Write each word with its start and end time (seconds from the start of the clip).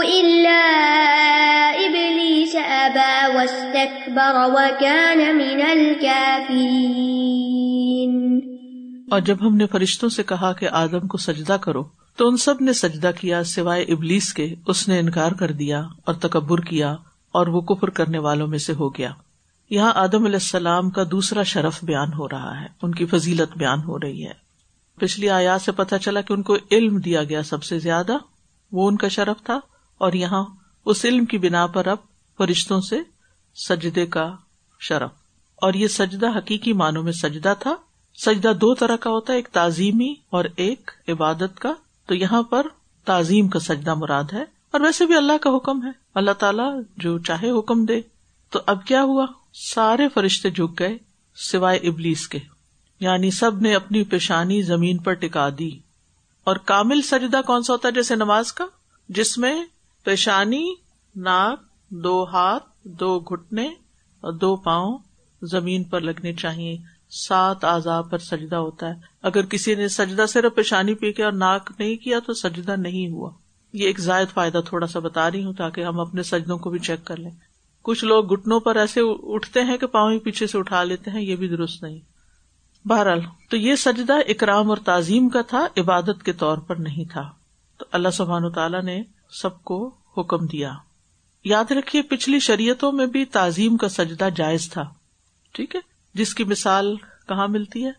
إِلَّا 0.05 0.65
إِبْلِيسَ 1.77 2.57
أَبَى 2.57 3.37
وَاسْتَكْبَرَ 3.37 4.51
وَكَانَ 4.53 5.33
مِنَ 5.33 5.63
الْكَافِرِينَ 5.71 6.81
اور 9.11 9.21
جب 9.21 9.37
ہم 9.41 9.57
نے 9.57 9.67
فرشتوں 9.67 10.09
سے 10.09 10.23
کہا 10.23 10.53
کہ 10.53 10.69
آدم 10.73 11.07
کو 11.07 11.19
سجدہ 11.19 11.57
کرو، 11.61 11.83
تو 12.17 12.29
ان 12.29 12.37
سب 12.37 12.61
نے 12.61 12.73
سجدہ 12.73 13.11
کیا 13.21 13.45
سوائے 13.45 13.83
ابلیس 13.83 14.35
کے، 14.35 14.55
اس 14.67 14.89
نے 14.89 14.99
انکار 14.99 15.33
کر 15.33 15.51
دیا 15.53 15.81
اور 15.81 16.15
تکبر 16.15 16.61
کیا 16.61 16.97
اور 17.33 17.47
وہ 17.47 17.61
کفر 17.61 17.91
کرنے 17.91 18.19
والوں 18.19 18.47
میں 18.47 18.59
سے 18.59 18.73
ہو 18.73 18.89
گیا۔ 18.95 19.11
یہاں 19.71 19.93
آدم 19.95 20.25
علیہ 20.25 20.35
السلام 20.35 20.91
کا 20.91 21.03
دوسرا 21.11 21.43
شرف 21.43 21.85
بیان 21.85 22.13
ہو 22.13 22.29
رہا 22.29 22.61
ہے، 22.61 22.67
ان 22.83 22.95
کی 22.95 23.07
فضیلت 23.07 23.59
بیان 23.59 23.83
ہو 23.83 24.01
رہی 24.01 24.27
ہے۔ 24.27 24.33
پچھلی 24.95 25.31
آیات 25.31 25.63
سے 25.63 25.73
پتا 25.73 25.99
چلا 25.99 26.21
کہ 26.21 26.33
ان 26.33 26.43
کو 26.43 26.57
علم 26.71 26.99
دیا 26.99 27.25
گیا 27.25 27.43
سب 27.43 27.65
سے 27.65 27.79
زیادہ، 27.79 28.13
وہ 28.73 28.89
ان 28.89 28.97
کا 28.97 29.09
شرف 29.09 29.45
تھا۔ 29.45 29.61
اور 29.99 30.13
یہاں 30.13 30.45
اس 30.87 31.05
علم 31.05 31.25
کی 31.25 31.39
بنا 31.39 31.67
پر 31.67 31.87
اب 31.87 31.97
فرشتوں 32.39 32.81
سے 32.81 32.97
سجدے 33.69 34.07
کا 34.07 34.37
شرف۔ 34.81 35.11
اور 35.57 35.75
یہ 35.75 35.89
سجدہ 35.89 36.39
حقیقی 36.39 36.73
معنوں 36.73 37.03
میں 37.03 37.13
سجدہ 37.13 37.55
تھا۔ 37.59 37.75
سجدہ 38.27 38.53
دو 38.53 38.75
طرح 38.75 38.97
کا 38.97 39.11
ہوتا 39.11 39.33
ہے، 39.33 39.39
ایک 39.39 39.49
تعظیمی 39.49 40.15
اور 40.31 40.45
ایک 40.57 40.91
عبادت 41.09 41.59
کا۔ 41.59 41.73
تو 42.07 42.15
یہاں 42.15 42.43
پر 42.43 42.67
تعظیم 43.05 43.49
کا 43.49 43.61
سجدہ 43.61 43.95
مراد 43.95 44.25
ہے۔ 44.33 44.43
اور 44.43 44.81
ویسے 44.81 45.07
بھی 45.07 45.17
اللہ 45.17 45.39
کا 45.41 45.57
حکم 45.57 45.87
ہے۔ 45.87 45.91
اللہ 46.15 46.31
تعالیٰ 46.31 46.81
جو 46.97 47.19
چاہے 47.19 47.51
حکم 47.51 47.85
دے۔ 47.85 48.01
تو 48.51 48.59
اب 48.67 48.85
کیا 48.87 49.03
ہوا؟ 49.03 49.27
سارے 49.55 50.09
فرشتے 50.09 50.51
جھک 50.51 50.79
گئے، 50.79 50.99
سوائے 51.35 51.79
ابلیس 51.79 52.29
کے۔ 52.29 52.39
یعنی 53.01 53.31
سب 53.31 53.61
نے 53.61 53.75
اپنی 53.75 54.05
پیشانی 54.05 54.63
زمین 54.63 54.99
پر 54.99 55.13
ٹکا 55.13 55.49
دی۔ 55.59 55.71
اور 56.45 56.57
کامل 56.57 57.03
سجدہ 57.03 57.41
کون 57.47 57.63
سا 57.63 57.73
ہوتا 57.73 57.89
ہے 57.89 57.93
جیسے 57.93 58.15
نماز 58.15 58.53
کا؟ 58.53 58.65
جس 59.09 59.39
میں 59.39 59.65
پیشانی، 60.05 60.75
ناک، 61.17 61.61
دو 61.91 62.25
ہاتھ، 62.25 62.65
دو 62.85 63.21
گٹنے 63.21 63.67
اور 64.21 64.33
دو 64.33 64.57
پاؤں 64.57 64.99
زمین 65.43 65.85
پر 65.85 66.01
لگنے 66.01 66.33
چاہیے۔ 66.33 66.77
سات 67.11 67.65
آزاد 67.65 68.03
پر 68.11 68.19
سجدہ 68.19 68.57
ہوتا 68.57 68.89
ہے۔ 68.89 68.95
اگر 69.23 69.47
کسی 69.47 69.75
نے 69.75 69.89
سجدہ 69.89 70.27
صرف 70.29 70.55
پیشانی 70.55 70.95
پی 70.95 71.13
کے 71.13 71.25
اور 71.25 71.33
ناک 71.33 71.71
نہیں 71.79 71.97
کیا 71.97 72.19
تو 72.27 72.35
سجدہ 72.35 72.77
نہیں 72.77 73.09
ہوا۔ 73.09 73.31
یہ 73.73 73.87
ایک 73.87 74.01
زائد 74.01 74.29
فائدہ 74.35 74.61
تھوڑا 74.69 74.87
سا 74.87 74.99
بتا 74.99 75.31
رہی 75.31 75.45
ہوں 75.45 75.53
تاکہ 75.53 75.85
ہم 75.85 76.01
اپنے 76.01 76.23
سجدوں 76.23 76.59
کو 76.59 76.71
بھی 76.71 76.79
چیک 76.79 77.05
کر 77.05 77.17
لیں۔ 77.17 77.31
کچھ 77.85 78.05
لوگ 78.05 78.33
گٹنوں 78.33 78.61
پر 78.61 78.77
ایسے 78.77 79.01
اٹھتے 79.23 79.61
ہیں 79.63 79.79
کہ 79.79 79.87
پاؤں 79.87 80.13
ہی 80.13 80.19
پیچھے 80.19 80.47
سے 80.47 80.59
اٹھا 80.59 80.85
لیتے 80.85 81.11
ہیں، 81.11 81.23
یہ 81.23 81.37
بھی 81.37 81.49
درست 81.49 81.83
نہیں۔ 81.83 81.99
بہرحال، 82.85 83.21
تو 83.51 83.57
یہ 83.57 83.75
سجدہ 83.75 84.13
اکرام 84.29 84.69
اور 84.69 84.77
تعظیم 84.77 85.29
کا 85.29 85.43
تھا، 85.43 85.67
عبادت 85.77 86.23
کے 86.25 86.33
طور 86.33 86.59
پر 86.59 86.77
نہیں 86.77 87.13
تھا۔ 87.13 87.31
تو 87.79 87.85
اللہ 87.93 88.09
سبحان 88.09 88.53
تعالیٰ 88.53 88.83
نے 88.83 89.03
سب 89.31 89.65
کو 89.65 89.95
حکم 90.19 90.47
دیا۔ 90.47 90.73
یاد 91.45 91.73
رکھیے، 91.73 92.03
پچھلی 92.03 92.39
شریعتوں 92.39 92.93
میں 92.93 93.07
بھی 93.07 93.25
تعظیم 93.25 93.77
کا 93.77 93.89
سجدہ 93.89 94.29
جائز 94.37 94.71
تھا۔ 94.71 94.85
ٹھیک 95.53 95.77
ہے؟ 95.77 95.81
جس 96.15 96.35
کی 96.35 96.45
مثال 96.45 96.97
کہاں 97.29 97.49
ملتی 97.49 97.87
ہے؟ 97.87 97.91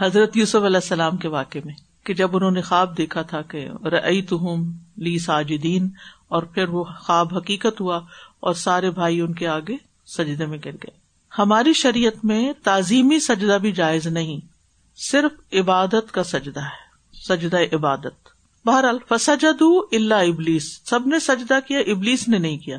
حضرت 0.00 0.36
یوسف 0.36 0.56
علیہ 0.56 0.76
السلام 0.76 1.16
کے 1.16 1.28
واقع 1.28 1.58
میں، 1.64 1.74
کہ 2.04 2.14
جب 2.14 2.36
انہوں 2.36 2.50
نے 2.50 2.62
خواب 2.62 2.98
دیکھا 2.98 3.22
تھا 3.22 3.42
کہ 3.42 3.68
رئی 3.84 4.22
تم 4.22 4.72
لی 4.96 5.18
ساجدین 5.18 5.90
اور 6.32 6.42
پھر 6.42 6.68
وہ 6.68 6.84
خواب 6.84 7.36
حقیقت 7.36 7.80
ہوا 7.80 7.96
اور 8.40 8.54
سارے 8.54 8.90
بھائی 8.90 9.20
ان 9.20 9.34
کے 9.34 9.48
آگے 9.48 9.76
سجدے 10.06 10.46
میں 10.46 10.58
گر 10.64 10.72
گئے۔ 10.72 10.96
ہماری 11.38 11.72
شریعت 11.72 12.24
میں 12.24 12.52
تعظیمی 12.62 13.20
سجدہ 13.20 13.58
بھی 13.58 13.72
جائز 13.72 14.06
نہیں، 14.06 14.46
صرف 14.96 15.54
عبادت 15.54 16.12
کا 16.12 16.24
سجدہ 16.24 16.60
ہے، 16.60 16.82
سجدہ 17.28 17.56
عبادت۔ 17.72 18.28
بہرحال 18.64 18.98
فسجد 19.08 19.62
اللہ 19.92 20.14
ابلیس۔ 20.14 20.80
سب 20.84 21.06
نے 21.06 21.18
سجدہ 21.18 21.58
کیا، 21.66 21.78
ابلیس 21.78 22.28
نے 22.28 22.38
نہیں 22.38 22.58
کیا۔ 22.58 22.78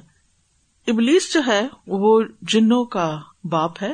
ابلیس 0.87 1.33
جو 1.33 1.41
ہے، 1.47 1.67
وہ 1.87 2.23
جنوں 2.41 2.85
کا 2.85 3.19
باپ 3.43 3.83
ہے 3.83 3.93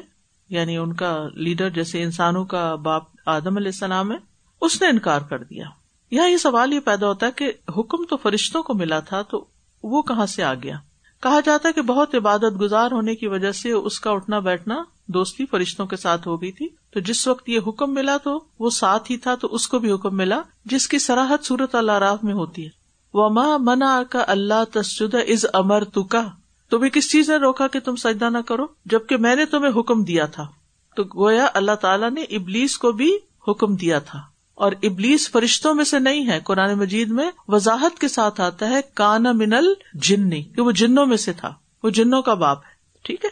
یعنی 0.49 0.77
ان 0.77 0.93
کا 0.93 1.27
لیڈر، 1.33 1.69
جیسے 1.69 2.03
انسانوں 2.03 2.45
کا 2.45 2.75
باپ 2.75 3.03
آدم 3.25 3.57
علیہ 3.57 3.67
السلام 3.67 4.11
ہے، 4.11 4.17
اس 4.61 4.81
نے 4.81 4.87
انکار 4.87 5.21
کر 5.21 5.43
دیا۔ 5.43 5.65
یہاں 6.11 6.29
یہ 6.29 6.37
سوال 6.37 6.73
یہ 6.73 6.79
پیدا 6.79 7.07
ہوتا 7.07 7.25
ہے 7.25 7.31
کہ 7.31 7.51
حکم 7.77 8.05
تو 8.05 8.17
فرشتوں 8.17 8.63
کو 8.63 8.73
ملا 8.73 8.99
تھا 8.99 9.21
تو 9.21 9.45
وہ 9.83 10.01
کہاں 10.01 10.25
سے 10.25 10.43
آ 10.43 10.53
گیا؟ 10.53 10.75
کہا 11.21 11.39
جاتا 11.39 11.67
ہے 11.69 11.73
کہ 11.73 11.81
بہت 11.81 12.15
عبادت 12.15 12.61
گزار 12.61 12.91
ہونے 12.91 13.15
کی 13.15 13.27
وجہ 13.27 13.51
سے 13.51 13.71
اس 13.71 13.99
کا 13.99 14.11
اٹھنا 14.11 14.39
بیٹھنا 14.39 14.83
دوستی 15.07 15.45
فرشتوں 15.45 15.85
کے 15.85 15.97
ساتھ 15.97 16.27
ہو 16.27 16.41
گئی 16.41 16.51
تھی۔ 16.51 16.67
تو 16.91 16.99
جس 16.99 17.27
وقت 17.27 17.49
یہ 17.49 17.59
حکم 17.67 17.93
ملا 17.93 18.17
تو 18.17 18.43
وہ 18.59 18.69
ساتھ 18.69 19.11
ہی 19.11 19.17
تھا 19.17 19.35
تو 19.35 19.47
اس 19.51 19.67
کو 19.67 19.79
بھی 19.79 19.91
حکم 19.91 20.17
ملا 20.17 20.41
جس 20.65 20.87
کی 20.87 20.99
سراہد 20.99 21.43
صورت 21.43 21.75
اللہ 21.75 21.91
راہ 21.91 22.15
میں 22.23 22.33
ہوتی 22.33 22.63
ہے۔ 22.63 22.69
وہ 23.13 23.29
ماں 23.29 23.59
منا 23.59 24.03
کا 24.09 24.23
اللہ 24.27 24.63
تسجد 24.71 25.15
از 25.15 25.45
امر 25.53 25.83
تو 25.83 26.03
کا 26.03 26.27
تمہیں 26.69 26.89
کس 26.89 27.11
چیز 27.11 27.29
نے 27.29 27.35
روکا 27.35 27.67
کہ 27.67 27.79
تم 27.79 27.95
سجدہ 27.95 28.29
نہ 28.29 28.37
کرو؟ 28.37 28.67
جبکہ 28.85 29.17
میں 29.17 29.35
نے 29.35 29.45
تمہیں 29.45 29.79
حکم 29.79 30.03
دیا 30.03 30.25
تھا۔ 30.25 30.47
تو 30.95 31.03
گویا 31.03 31.47
اللہ 31.53 31.75
تعالیٰ 31.81 32.11
نے 32.11 32.21
ابلیس 32.21 32.77
کو 32.77 32.91
بھی 32.91 33.17
حکم 33.47 33.75
دیا 33.75 33.99
تھا۔ 33.99 34.21
اور 34.59 34.71
ابلیس 34.83 35.31
فرشتوں 35.31 35.73
میں 35.73 35.85
سے 35.85 35.99
نہیں 35.99 36.27
ہے۔ 36.27 36.39
قرآن 36.43 36.73
مجید 36.73 37.09
میں 37.09 37.31
وضاحت 37.47 37.99
کے 37.99 38.07
ساتھ 38.07 38.41
آتا 38.41 38.69
ہے 38.69 38.79
کانا 38.93 39.31
منل 39.31 39.73
جنی، 39.93 40.43
کہ 40.43 40.61
وہ 40.61 40.71
جنوں 40.71 41.05
میں 41.05 41.17
سے 41.17 41.33
تھا۔ 41.33 41.53
وہ 41.83 41.89
جنوں 41.89 42.21
کا 42.21 42.33
باپ 42.33 42.57
ہے، 42.65 42.71
ٹھیک 43.03 43.25
ہے؟ 43.25 43.29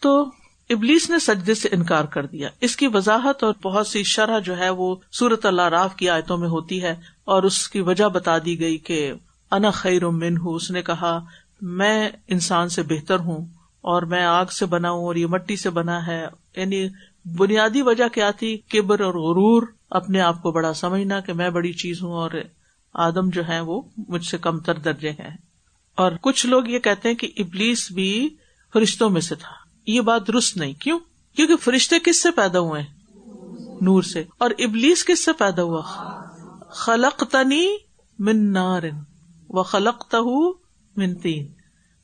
تو 0.00 0.22
ابلیس 0.70 1.10
نے 1.10 1.18
سجدے 1.18 1.54
سے 1.54 1.68
انکار 1.72 2.04
کر 2.04 2.26
دیا۔ 2.26 2.48
اس 2.60 2.76
کی 2.76 2.86
وضاحت 2.86 3.44
اور 3.44 3.54
بہت 3.62 3.86
سی 3.86 4.02
شرح 4.02 4.38
جو 4.38 4.58
ہے، 4.58 4.70
وہ 4.70 4.96
سورت 5.12 5.46
اللہ 5.46 5.62
راف 5.62 5.96
کی 5.96 6.10
آیتوں 6.10 6.38
میں 6.38 6.48
ہوتی 6.48 6.82
ہے 6.82 6.94
اور 7.24 7.42
اس 7.42 7.68
کی 7.68 7.80
وجہ 7.80 8.04
بتا 8.04 8.38
دی 8.38 8.60
گئی 8.60 8.78
کہ 8.78 9.12
انا 9.50 9.70
خیر 9.70 10.08
من 10.08 10.36
ہوں 10.36 10.54
اس 10.54 10.70
نے 10.70 10.82
کہا، 10.82 11.18
میں 11.60 12.10
انسان 12.28 12.68
سے 12.68 12.82
بہتر 12.82 13.18
ہوں 13.18 13.44
اور 13.80 14.02
میں 14.02 14.24
آگ 14.24 14.46
سے 14.46 14.66
بنا 14.66 14.90
ہوں 14.90 15.04
اور 15.04 15.14
یہ 15.14 15.26
مٹی 15.26 15.56
سے 15.56 15.70
بنا 15.70 16.06
ہے۔ 16.06 16.26
یعنی 16.56 16.88
بنیادی 17.24 17.82
وجہ 17.82 18.08
کیا 18.08 18.30
تھی؟ 18.30 18.56
کبر 18.56 19.00
اور 19.00 19.14
غرور۔ 19.14 19.62
اپنے 19.90 20.20
آپ 20.20 20.42
کو 20.42 20.50
بڑا 20.50 20.74
سمجھنا 20.74 21.20
کہ 21.20 21.32
میں 21.32 21.50
بڑی 21.50 21.72
چیز 21.72 22.02
ہوں 22.02 22.12
اور 22.12 22.30
آدم 22.94 23.30
جو 23.30 23.48
ہے 23.48 23.60
وہ 23.60 23.82
مجھ 24.08 24.26
سے 24.26 24.38
کم 24.38 24.58
تر 24.58 24.78
درجے 24.78 25.10
ہیں۔ 25.10 25.36
اور 25.94 26.12
کچھ 26.22 26.46
لوگ 26.46 26.66
یہ 26.66 26.78
کہتے 26.78 27.08
ہیں 27.08 27.16
کہ 27.16 27.28
ابلیس 27.36 27.92
بھی 27.92 28.36
فرشتوں 28.72 29.10
میں 29.10 29.20
سے 29.20 29.34
تھا۔ 29.34 29.52
یہ 29.86 30.00
بات 30.00 30.26
درست 30.26 30.56
نہیں۔ 30.56 30.72
کیوں؟ 30.72 30.98
کیونکہ 31.36 31.56
فرشتے 31.56 31.98
کس 31.98 32.22
سے 32.22 32.30
پیدا 32.30 32.58
ہوئے 32.58 32.82
نور 33.80 34.02
سے۔ 34.02 34.24
اور 34.38 34.50
ابلیس 34.58 35.04
کس 35.04 35.24
سے 35.24 35.32
پیدا 35.32 35.62
ہوا؟ 35.62 35.82
خلق 36.70 37.24
تنی 37.30 37.76
من 38.18 38.52
نارن 38.52 38.94
و 39.48 39.62
خلق 39.62 40.08
تہ 40.08 40.16
منتین 40.96 41.52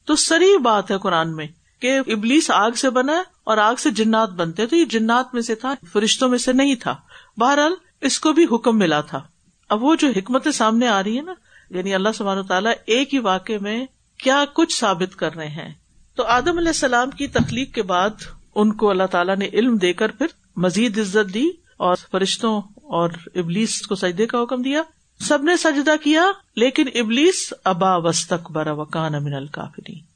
تو 0.05 0.17
سری 0.17 0.59
بات 0.59 0.91
ہے 0.91 0.99
قرآن 0.99 1.37
میں۔ 1.37 1.47
کہ 1.81 2.01
ابلیس 2.07 2.51
آگ 2.51 2.71
سے 2.71 2.91
بنا 2.91 3.23
اور 3.45 3.59
آگ 3.59 3.75
سے 3.75 3.91
جنات 3.91 4.31
بنتے 4.31 4.67
تو 4.67 4.77
یہ 4.77 4.85
جنات 4.85 5.35
میں 5.35 5.43
سے 5.43 5.55
تھا، 5.55 5.75
فرشتوں 5.93 6.29
میں 6.29 6.39
سے 6.39 6.53
نہیں 6.53 6.75
تھا۔ 6.75 6.97
بہرحال، 7.37 7.73
اس 8.01 8.21
کو 8.21 8.33
بھی 8.33 8.47
حکم 8.53 8.79
ملا 8.79 9.01
تھا۔ 9.01 9.21
اب 9.69 9.85
وہ 9.85 9.97
جو 9.97 10.09
حکمت 10.17 10.47
سامنے 10.55 10.89
آ 10.89 11.03
رہی 11.03 11.17
ہے 11.17 11.23
نا 11.23 11.35
یعنی 11.71 11.95
اللہ 11.95 12.09
سبحانہ 12.15 12.43
تعالیٰ 12.43 12.73
ایک 12.87 13.15
ہی 13.15 13.19
واقع 13.19 13.53
میں 13.61 13.87
کیا 14.23 14.45
کچھ 14.53 14.81
ثابت 14.81 15.17
کر 15.17 15.35
رہے 15.35 15.49
ہیں۔ 15.49 15.73
تو 16.17 16.23
آدم 16.23 16.59
علیہ 16.59 16.69
السلام 16.69 17.11
کی 17.11 17.27
تخلیق 17.27 17.75
کے 17.75 17.83
بعد 17.83 18.11
ان 18.55 18.73
کو 18.73 18.91
اللہ 18.91 19.07
تعالیٰ 19.11 19.37
نے 19.37 19.49
علم 19.53 19.77
دے 19.77 19.93
کر 19.93 20.11
پھر 20.11 20.27
مزید 20.57 20.99
عزت 20.99 21.35
دی 21.35 21.47
اور 21.77 21.97
فرشتوں 22.11 22.63
اور 22.75 23.11
ابلیس 23.35 23.83
کو 23.83 23.95
سجدے 23.95 24.27
کا 24.27 24.43
حکم 24.43 24.63
دیا۔ 24.63 24.83
سب 25.21 25.43
نے 25.43 25.57
سجدہ 25.57 25.95
کیا، 26.03 26.25
لیکن 26.57 26.85
ابلیس 26.95 27.53
ابا 27.65 27.97
وسط 27.97 28.33
برا 28.53 28.73
وکان 28.73 29.15
امن 29.15 29.35
الکافری 29.35 30.08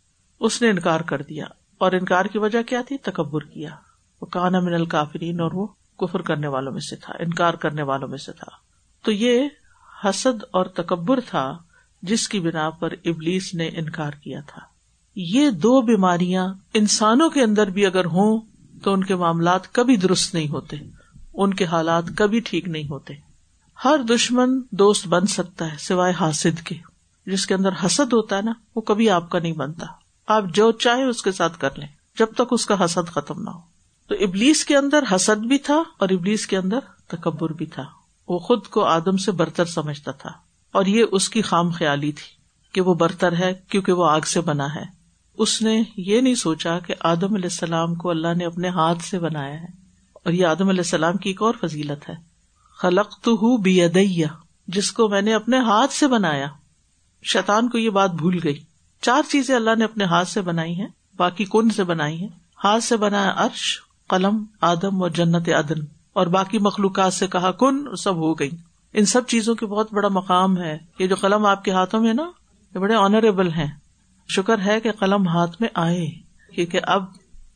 اس 0.43 0.63
نے 0.63 0.71
انکار 0.71 1.01
کر 1.01 1.23
دیا 1.23 1.45
اور 1.79 1.93
انکار 1.93 2.25
کی 2.25 2.39
وجہ 2.39 2.63
کیا 2.63 2.83
تھی؟ 2.89 2.99
تکبر 2.99 3.41
کیا۔ 3.41 3.71
وہ 4.21 4.27
کان 4.27 4.55
امن 4.55 4.75
الکافرین 4.75 5.41
اور 5.41 5.51
وہ 5.53 5.67
کفر 5.99 6.23
کرنے 6.23 6.47
والوں 6.47 6.73
میں 6.73 6.81
سے 6.81 6.97
تھا، 6.97 7.15
انکار 7.19 7.55
کرنے 7.55 7.83
والوں 7.83 8.09
میں 8.09 8.19
سے 8.19 8.33
تھا۔ 8.33 8.57
تو 9.05 9.13
یہ 9.13 9.49
حسد 10.05 10.45
اور 10.51 10.67
تکبر 10.67 11.21
تھا 11.21 11.59
جس 12.03 12.29
کی 12.29 12.41
بنا 12.41 12.71
پر 12.71 12.95
ابلیس 13.05 13.55
نے 13.55 13.69
انکار 13.69 14.11
کیا 14.11 14.41
تھا۔ 14.47 14.61
یہ 15.17 15.51
دو 15.51 15.81
بیماریاں 15.81 16.55
انسانوں 16.75 17.31
کے 17.31 17.43
اندر 17.43 17.67
بھی 17.67 17.87
اگر 17.87 18.05
ہوں 18.05 18.41
تو 18.83 18.93
ان 18.93 19.05
کے 19.05 19.17
معاملات 19.17 19.73
کبھی 19.73 19.97
درست 19.97 20.35
نہیں 20.35 20.49
ہوتے، 20.49 20.77
ان 21.35 21.55
کے 21.55 21.65
حالات 21.65 22.05
کبھی 22.17 22.41
ٹھیک 22.41 22.69
نہیں 22.69 22.89
ہوتے۔ 22.89 23.15
ہر 23.85 24.01
دشمن 24.03 24.61
دوست 24.71 25.09
بن 25.09 25.27
سکتا 25.27 25.73
ہے 25.73 25.77
سوائے 25.79 26.13
حاسد 26.21 26.63
کے۔ 26.63 26.77
جس 27.27 27.47
کے 27.47 27.55
اندر 27.55 27.71
حسد 27.87 28.13
ہوتا 28.13 28.37
ہے 28.37 28.43
نا، 28.43 28.53
وہ 28.77 28.81
کبھی 28.81 29.11
آپ 29.11 29.31
کا 29.31 29.39
نہیں 29.39 29.53
بنتا۔ 29.53 30.02
آپ 30.33 30.45
جو 30.55 30.73
چاہے 30.73 31.05
اس 31.05 31.23
کے 31.23 31.33
ساتھ 31.33 31.59
کر 31.59 31.79
لیں، 31.79 31.89
جب 32.19 32.27
تک 32.35 32.43
اس 32.51 32.67
کا 32.67 32.85
حسد 32.85 33.09
ختم 33.09 33.43
نہ 33.43 33.51
ہو۔ 33.51 33.73
تو 34.09 34.15
ابلیس 34.15 34.65
کے 34.65 34.77
اندر 34.77 35.05
حسد 35.15 35.39
بھی 35.39 35.59
تھا 35.59 35.83
اور 35.99 36.09
ابلیس 36.09 36.47
کے 36.47 36.57
اندر 36.57 36.79
تکبر 37.07 37.53
بھی 37.53 37.67
تھا۔ 37.67 37.85
وہ 38.29 38.39
خود 38.39 38.67
کو 38.67 38.85
آدم 38.85 39.17
سے 39.17 39.33
برتر 39.33 39.65
سمجھتا 39.65 40.11
تھا۔ 40.11 40.31
اور 40.73 40.87
یہ 40.87 41.05
اس 41.13 41.29
کی 41.29 41.43
خام 41.43 41.71
خیالی 41.71 42.13
تھی 42.13 42.27
کہ 42.73 42.81
وہ 42.81 42.95
برتر 42.95 43.33
ہے 43.33 43.55
کیونکہ 43.69 43.93
وہ 43.93 44.11
آگ 44.11 44.21
سے 44.21 44.41
بنا 44.41 44.75
ہے۔ 44.75 44.85
اس 45.39 45.63
نے 45.63 45.83
یہ 45.97 46.21
نہیں 46.21 46.35
سوچا 46.35 46.79
کہ 46.79 46.95
آدم 47.01 47.35
علیہ 47.35 47.49
السلام 47.53 47.95
کو 47.95 48.11
اللہ 48.11 48.35
نے 48.37 48.45
اپنے 48.45 48.69
ہاتھ 48.69 49.03
سے 49.03 49.19
بنایا 49.19 49.61
ہے۔ 49.61 49.67
اور 50.13 50.33
یہ 50.33 50.47
آدم 50.47 50.69
علیہ 50.69 50.81
السلام 50.81 51.17
کی 51.17 51.31
ایک 51.31 51.43
اور 51.43 51.55
فضیلت 51.61 52.09
ہے۔ 52.09 52.15
خلق 52.79 53.21
تو 53.21 53.35
ہوں 53.35 53.59
بی 53.59 53.83
ادیا 53.83 54.29
جس 54.67 54.93
کو 54.93 55.09
میں 55.09 55.23
نے 55.23 55.35
اپنے 55.35 55.59
ہاتھ 55.59 55.93
سے 55.93 56.07
بنایا۔ 56.07 56.47
شیطان 57.23 57.69
کو 57.69 57.79
یہ 57.79 57.91
بات 57.91 58.11
بھول 58.11 58.39
گئی۔ 58.45 58.72
چار 59.03 59.23
چیزیں 59.31 59.55
اللہ 59.55 59.71
نے 59.79 59.85
اپنے 59.85 60.05
ہاتھ 60.05 60.29
سے 60.29 60.41
بنائی 60.41 60.81
ہیں، 60.81 60.89
باقی 61.17 61.45
کن 61.45 61.71
سے 61.71 61.85
بنائی 61.85 62.21
ہیں؟ 62.21 62.29
ہاتھ 62.65 62.85
سے 62.85 62.97
بنایا 62.97 63.35
عرش، 63.37 63.81
قلم، 64.09 64.45
آدم 64.61 65.03
اور 65.03 65.11
جنت 65.11 65.49
عدن۔ 65.49 65.85
اور 66.13 66.27
باقی 66.27 66.59
مخلوقات 66.59 67.15
سے 67.15 67.27
کہا 67.27 67.51
کن، 67.51 67.97
سب 67.97 68.17
ہو 68.17 68.39
گئی 68.39 68.51
ان 68.93 69.05
سب 69.05 69.27
چیزوں 69.27 69.55
کی 69.55 69.67
بہت 69.67 69.93
بڑا 69.93 70.09
مقام 70.09 70.59
ہے۔ 70.59 70.79
یہ 70.99 71.07
جو 71.07 71.17
قلم 71.17 71.47
آپ 71.47 71.65
کے 71.65 71.71
ہاتھوں 71.71 72.01
میں 72.01 72.15
نا، 72.15 72.31
یہ 72.75 72.79
بڑے 72.79 72.95
آنریبل 72.95 73.53
ہیں۔ 73.53 73.71
شکر 74.29 74.59
ہے 74.59 74.81
کہ 74.81 74.93
قلم 74.93 75.29
ہاتھ 75.29 75.57
میں 75.61 75.69
آئے۔ 75.75 76.07
کیونکہ 76.55 76.81
اب 76.83 77.05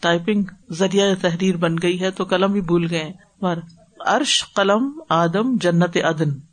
ٹائپنگ 0.00 0.44
ذریعہ 0.70 1.14
تحریر 1.20 1.56
بن 1.56 1.76
گئی 1.82 2.00
ہے 2.00 2.10
تو 2.10 2.24
قلم 2.24 2.52
بھی 2.52 2.60
بھول 2.60 2.86
گئے 2.90 3.12
پر 3.40 3.58
عرش، 4.00 4.44
قلم، 4.54 5.00
آدم، 5.08 5.56
جنت 5.56 5.96
عدن۔ 5.96 6.45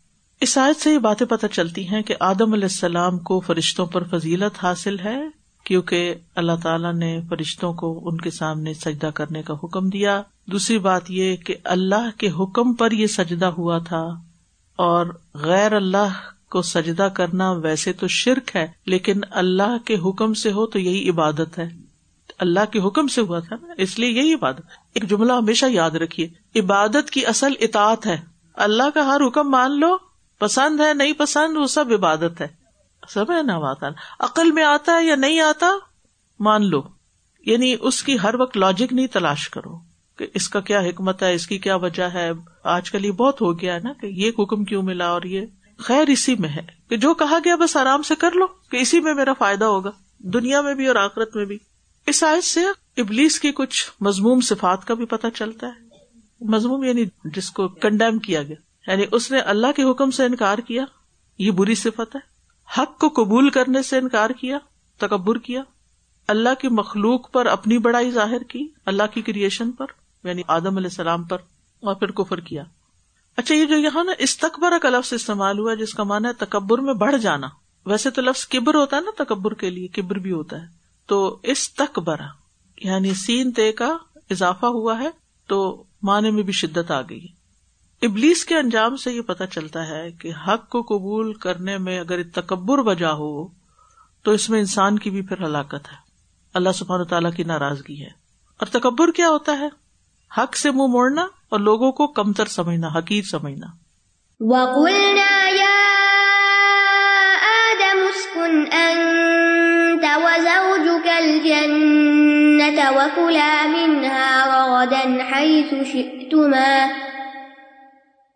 اس 0.43 0.57
آیت 0.57 0.81
سے 0.81 0.91
یہ 0.91 0.97
باتیں 0.97 1.25
پتہ 1.27 1.47
چلتی 1.47 1.87
ہیں 1.87 2.01
کہ 2.01 2.15
آدم 2.19 2.53
علیہ 2.53 2.63
السلام 2.63 3.17
کو 3.19 3.39
فرشتوں 3.39 3.85
پر 3.85 4.03
فضیلت 4.03 4.63
حاصل 4.63 4.99
ہے، 4.99 5.17
کیونکہ 5.65 6.13
اللہ 6.35 6.51
تعالیٰ 6.63 6.93
نے 6.93 7.19
فرشتوں 7.29 7.73
کو 7.73 7.91
ان 8.09 8.17
کے 8.17 8.31
سامنے 8.31 8.73
سجدہ 8.73 9.09
کرنے 9.13 9.43
کا 9.43 9.53
حکم 9.53 9.87
دیا۔ 9.89 10.21
دوسری 10.45 10.77
بات 10.79 11.11
یہ 11.11 11.35
کہ 11.35 11.55
اللہ 11.65 12.09
کے 12.17 12.29
حکم 12.39 12.73
پر 12.73 12.91
یہ 12.91 13.07
سجدہ 13.07 13.51
ہوا 13.57 13.77
تھا، 13.79 14.03
اور 14.79 15.13
غیر 15.43 15.73
اللہ 15.73 16.19
کو 16.51 16.61
سجدہ 16.61 17.07
کرنا 17.13 17.51
ویسے 17.51 17.93
تو 17.93 18.07
شرک 18.07 18.55
ہے، 18.55 18.67
لیکن 18.85 19.21
اللہ 19.31 19.77
کے 19.85 19.97
حکم 20.05 20.33
سے 20.33 20.51
ہو 20.51 20.65
تو 20.67 20.79
یہی 20.79 21.09
عبادت 21.09 21.57
ہے۔ 21.59 21.69
اللہ 22.39 22.71
کے 22.71 22.79
حکم 22.79 23.07
سے 23.07 23.21
ہوا 23.21 23.39
تھا 23.39 23.55
نا، 23.61 23.73
اس 23.77 23.99
لیے 23.99 24.09
یہی 24.11 24.33
عبادت۔ 24.33 24.79
ایک 24.93 25.09
جملہ 25.09 25.33
ہمیشہ 25.33 25.65
یاد 25.71 25.91
رکھیے، 25.97 26.27
عبادت 26.55 27.11
کی 27.11 27.25
اصل 27.25 27.53
اطاعت 27.59 28.07
ہے۔ 28.07 28.21
اللہ 28.57 28.89
کا 28.93 29.05
ہر 29.05 29.27
حکم 29.27 29.49
مان 29.51 29.79
لو 29.79 29.95
پسند 30.39 30.79
ہے، 30.79 30.93
نہیں 30.93 31.13
پسند، 31.13 31.57
وہ 31.57 31.67
سب 31.67 31.85
عبادت 31.93 32.41
ہے۔ 32.41 32.47
سب 33.09 33.31
ہے 33.31 33.43
نا 33.43 33.55
آتا 33.55 33.87
عقل 34.19 34.51
میں 34.51 34.63
آتا 34.63 34.97
ہے 34.97 35.05
یا 35.05 35.15
نہیں 35.15 35.39
آتا، 35.39 35.67
مان 36.39 36.69
لو۔ 36.69 36.81
یعنی 37.39 37.75
اس 37.81 38.03
کی 38.03 38.19
ہر 38.23 38.35
وقت 38.35 38.57
لاجک 38.57 38.93
نہیں 38.93 39.07
تلاش 39.07 39.49
کرو 39.49 39.79
کہ 40.17 40.27
اس 40.33 40.49
کا 40.49 40.59
کیا 40.59 40.79
حکمت 40.79 41.23
ہے، 41.23 41.33
اس 41.33 41.47
کی 41.47 41.57
کیا 41.57 41.75
وجہ 41.75 42.03
ہے۔ 42.03 42.31
آج 42.63 42.91
کل 42.91 43.05
یہ 43.05 43.11
بہت 43.11 43.41
ہو 43.41 43.59
گیا 43.59 43.73
ہے 43.73 43.79
نا 43.79 43.93
کہ 43.93 44.05
یہ 44.05 44.31
حکم 44.39 44.63
کیوں 44.63 44.83
ملا 44.83 45.07
اور 45.07 45.21
یہ۔ 45.21 45.45
خیر، 45.77 46.07
اسی 46.07 46.35
میں 46.35 46.49
ہے 46.49 46.61
کہ 46.89 46.97
جو 46.97 47.13
کہا 47.13 47.39
گیا 47.45 47.55
بس 47.55 47.77
آرام 47.77 48.01
سے 48.01 48.15
کر 48.15 48.31
لو، 48.31 48.47
کہ 48.47 48.77
اسی 48.77 48.99
میں 48.99 49.13
میرا 49.13 49.33
فائدہ 49.33 49.65
ہوگا، 49.65 49.91
دنیا 50.19 50.61
میں 50.61 50.73
بھی 50.73 50.87
اور 50.87 50.95
آخرت 50.95 51.35
میں 51.35 51.45
بھی۔ 51.45 51.57
اس 52.05 52.23
آیت 52.23 52.43
سے 52.43 52.61
ابلیس 52.97 53.39
کی 53.39 53.51
کچھ 53.51 53.91
مضموم 54.01 54.41
صفات 54.41 54.85
کا 54.85 54.93
بھی 54.93 55.05
پتہ 55.05 55.27
چلتا 55.35 55.67
ہے۔ 55.67 55.93
مضموم 56.41 56.83
یعنی 56.83 57.05
جس 57.25 57.51
کو 57.51 57.67
کنڈیم 57.67 58.19
کیا 58.19 58.43
گیا۔ 58.43 58.55
یعنی 58.87 59.05
اس 59.11 59.31
نے 59.31 59.39
اللہ 59.39 59.67
کے 59.75 59.83
حکم 59.83 60.11
سے 60.11 60.25
انکار 60.25 60.57
کیا، 60.57 60.85
یہ 61.37 61.51
بری 61.51 61.75
صفت 61.75 62.15
ہے۔ 62.15 62.33
حق 62.77 62.99
کو 62.99 63.23
قبول 63.23 63.49
کرنے 63.49 63.81
سے 63.81 63.97
انکار 63.97 64.29
کیا، 64.29 64.57
تکبر 64.97 65.37
کیا۔ 65.37 65.61
اللہ 66.27 66.49
کی 66.59 66.67
مخلوق 66.67 67.31
پر 67.31 67.45
اپنی 67.45 67.77
بڑائی 67.77 68.11
ظاہر 68.11 68.43
کی، 68.43 68.67
اللہ 68.85 69.03
کی 69.13 69.21
کریشن 69.21 69.71
پر 69.71 69.85
یعنی 70.23 70.41
آدم 70.47 70.77
علیہ 70.77 70.87
السلام 70.87 71.23
پر، 71.23 71.37
اور 71.81 71.95
پھر 71.95 72.11
کفر 72.11 72.39
کیا۔ 72.39 72.63
اچھا 73.37 73.55
یہ 73.55 73.65
جو 73.65 73.75
یہاں 73.75 74.03
نا 74.03 74.11
استقبر 74.19 74.73
کا 74.81 74.89
لفظ 74.89 75.13
استعمال 75.13 75.59
ہوا، 75.59 75.73
جس 75.73 75.93
کا 75.93 76.03
مانا 76.03 76.29
ہے 76.29 76.33
تکبر 76.33 76.77
میں 76.77 76.93
بڑھ 76.93 77.17
جانا۔ 77.17 77.47
ویسے 77.85 78.09
تو 78.09 78.21
لفظ 78.21 78.47
کبر 78.47 78.75
ہوتا 78.75 78.97
ہے 78.97 79.01
نا 79.01 79.23
تکبر 79.23 79.53
کے 79.53 79.69
لیے، 79.69 79.87
کبر 79.87 80.15
بھی 80.15 80.31
ہوتا 80.31 80.61
ہے۔ 80.61 80.67
تو 81.05 81.39
اس 81.43 81.79
یعنی 82.77 83.13
سین 83.13 83.51
تے 83.51 83.71
کا 83.71 83.97
اضافہ 84.29 84.65
ہوا 84.65 84.99
ہے، 84.99 85.09
تو 85.47 85.83
معنی 86.01 86.31
میں 86.31 86.43
بھی 86.43 86.53
شدت 86.53 86.91
آ 86.91 87.01
گئی۔ 87.01 87.27
ابلیس 88.03 88.45
کے 88.45 88.55
انجام 88.55 88.95
سے 88.95 89.11
یہ 89.11 89.21
پتا 89.21 89.47
چلتا 89.47 89.87
ہے 89.87 90.11
کہ 90.11 90.31
حق 90.47 90.69
کو 90.69 90.81
قبول 90.81 91.33
کرنے 91.33 91.77
میں 91.77 91.99
اگر 91.99 92.23
تکبر 92.23 92.79
وجہ 92.79 93.05
ہو، 93.05 93.47
تو 94.23 94.31
اس 94.31 94.49
میں 94.49 94.59
انسان 94.59 94.99
کی 94.99 95.09
بھی 95.09 95.21
پھر 95.21 95.45
ہلاکت 95.45 95.73
ہے۔ 95.73 95.97
اللہ 96.53 96.69
سبحان 96.75 97.01
و 97.01 97.03
تعالیٰ 97.03 97.31
کی 97.33 97.43
ناراضگی 97.43 98.01
ہے۔ 98.01 98.09
اور 98.59 98.65
تکبر 98.65 99.11
کیا 99.11 99.29
ہوتا 99.29 99.59
ہے؟ 99.59 99.67
حق 100.37 100.55
سے 100.55 100.71
منہ 100.71 100.77
مو 100.77 100.87
موڑنا 100.87 101.27
اور 101.49 101.59
لوگوں 101.59 101.91
کو 101.91 102.07
کمتر 102.07 102.45
سمجھنا، 102.45 102.87
حقیر 102.87 103.23
سمجھنا۔ 103.23 103.67
وكلا 112.91 113.65
منها 113.67 114.39
رغدا 114.47 115.35
حيث 115.35 115.73
شئتما 115.91 116.87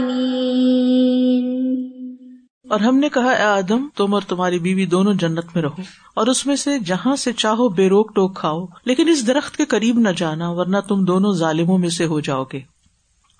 اور 2.69 2.79
ہم 2.79 2.99
نے 2.99 3.09
کہا، 3.09 3.31
اے 3.31 3.43
آدم، 3.43 3.87
تم 3.95 4.13
اور 4.13 4.21
تمہاری 4.27 4.59
بیوی 4.59 4.85
دونوں 4.85 5.13
جنت 5.13 5.45
میں 5.55 5.61
رہو 5.61 5.81
اور 6.15 6.27
اس 6.27 6.45
میں 6.45 6.55
سے 6.55 6.79
جہاں 6.79 7.15
سے 7.15 7.33
چاہو 7.33 7.69
بے 7.69 7.89
روک 7.89 8.15
ٹوک 8.15 8.35
کھاؤ، 8.35 8.65
لیکن 8.85 9.09
اس 9.09 9.27
درخت 9.27 9.57
کے 9.57 9.65
قریب 9.65 9.99
نہ 9.99 10.09
جانا، 10.17 10.49
ورنہ 10.49 10.77
تم 10.87 11.05
دونوں 11.05 11.33
ظالموں 11.33 11.77
میں 11.77 11.89
سے 11.89 12.05
ہو 12.05 12.19
جاؤ 12.19 12.43
گے۔ 12.43 12.59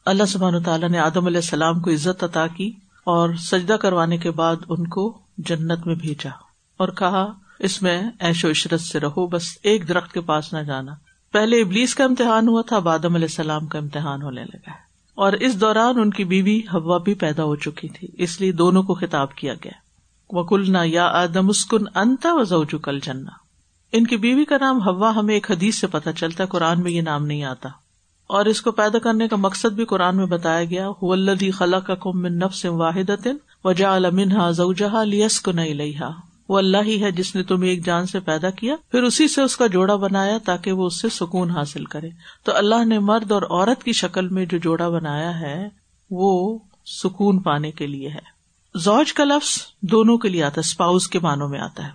اللہ 0.06 0.24
سبحان 0.24 0.64
تعالیٰ 0.64 0.90
نے 0.90 1.00
آدم 1.00 1.26
علیہ 1.26 1.38
السلام 1.38 1.80
کو 1.80 1.92
عزت 1.92 2.24
عطا 2.24 2.48
کی 2.48 2.72
اور 3.04 3.30
سجدہ 3.34 3.74
کروانے 3.74 4.18
کے 4.18 4.32
بعد 4.32 4.56
ان 4.70 4.88
کو 4.88 5.18
جنت 5.38 5.88
میں 5.88 5.96
بھیجا۔ 5.96 6.45
اور 6.78 6.88
کہا، 6.88 7.34
اس 7.60 7.82
میں 7.82 8.04
ایش 8.20 8.46
و 8.46 8.50
عشرت 8.50 8.82
سے 8.82 9.00
رہو، 9.00 9.28
بس 9.28 9.58
ایک 9.64 9.88
درخت 9.88 10.14
کے 10.14 10.22
پاس 10.22 10.54
نہ 10.54 10.60
جانا۔ 10.60 10.92
پہلے 11.32 11.62
ابلیس 11.62 11.96
کا 11.96 12.04
امتحان 12.04 12.48
ہوا 12.48 12.62
تھا، 12.62 12.76
آدم 12.76 13.16
علیہ 13.16 13.28
السلام 13.28 13.66
کا 13.66 13.80
امتحان 13.80 14.22
ہونے 14.22 14.44
لگا 14.44 14.72
اور 15.16 15.34
اس 15.34 15.62
دوران 15.62 16.00
ان 16.00 16.10
کی 16.10 16.24
بیوی 16.24 16.60
ہوا 16.60 16.98
بھی 16.98 17.14
پیدا 17.14 17.44
ہو 17.44 17.56
چکی 17.56 17.88
تھی، 17.88 18.08
اس 18.14 18.42
لیے 18.42 18.52
دونوں 18.52 18.84
کو 18.84 18.94
خطاب 18.94 19.36
کیا 19.36 19.54
گیا۔ 19.54 19.72
وکلنا 20.30 20.82
یا 20.86 21.06
آدم 21.06 21.50
اسکن 21.50 21.84
انتا 21.96 22.30
و 22.34 22.78
کل 22.78 23.00
جنا 23.00 23.32
ان 23.92 24.08
کی 24.08 24.18
بیوی 24.18 24.46
کا 24.46 24.58
نام 24.58 24.82
ہوا 24.88 25.16
ہمیں 25.16 25.34
ایک 25.34 25.52
حدیث 25.52 25.80
سے 25.80 25.88
پتا 25.88 26.14
چلتا 26.14 26.44
ہے، 26.44 26.48
قرآن 26.48 26.82
میں 26.82 26.92
یہ 26.92 27.02
نام 27.02 27.26
نہیں 27.26 27.44
آتا۔ 27.44 27.70
اور 28.28 28.46
اس 28.46 28.62
کو 28.62 28.72
پیدا 28.72 29.00
کرنے 29.00 29.28
کا 29.28 29.36
مقصد 29.36 29.74
بھی 29.74 29.86
قرآن 29.86 30.18
میں 30.18 30.26
بتایا 30.26 30.64
گیا 30.64 30.90
ولدی 31.02 31.52
خلا 31.52 31.80
کا 31.80 31.96
کم 31.96 32.26
نفس 32.26 32.66
واحد 32.66 33.28
وجا 33.64 33.96
المنہا 33.96 34.52
زوجہ 34.52 35.04
لیس 35.04 35.42
کو 35.42 35.52
نہیں 35.52 35.74
وہ 36.50 36.58
اللہ 36.58 36.78
ہی 36.86 37.04
ہے 37.04 37.12
جس 37.12 37.36
نے 37.36 37.44
تمہیں 37.44 37.70
ایک 37.70 37.86
جان 37.86 38.06
سے 38.06 38.20
پیدا 38.20 38.50
کیا۔ 38.50 38.76
پھر 38.92 39.04
اسی 39.04 39.28
سے 39.28 39.42
اس 39.42 39.58
کا 39.58 39.68
جوڑا 39.68 39.96
بنایا 39.96 40.38
تاکہ 40.46 40.72
وہ 40.72 40.86
اس 40.86 41.02
سے 41.02 41.10
سکون 41.10 41.52
حاصل 41.52 41.86
کرے۔ 41.86 42.10
تو 42.44 42.56
اللہ 42.56 42.86
نے 42.86 43.00
مرد 43.00 43.32
اور 43.32 43.42
عورت 43.42 43.84
کی 43.84 43.94
شکل 43.94 44.28
میں 44.28 44.46
جو 44.46 44.58
جوڑا 44.58 44.90
بنایا 44.90 45.40
ہے، 45.40 45.70
وہ 46.12 46.60
سکون 46.86 47.40
پانے 47.40 47.72
کے 47.72 47.88
لیے 47.88 48.10
ہے۔ 48.10 48.36
زوج 48.76 49.14
کا 49.14 49.24
لفظ 49.24 49.62
دونوں 49.82 50.18
کے 50.18 50.30
لیے 50.30 50.44
آتا 50.44 50.54
ہے 50.56 50.60
اسپاؤز 50.60 51.08
کے 51.08 51.20
معنوں 51.20 51.50
میں 51.50 51.60
آتا 51.60 51.86
ہے۔ 51.86 51.92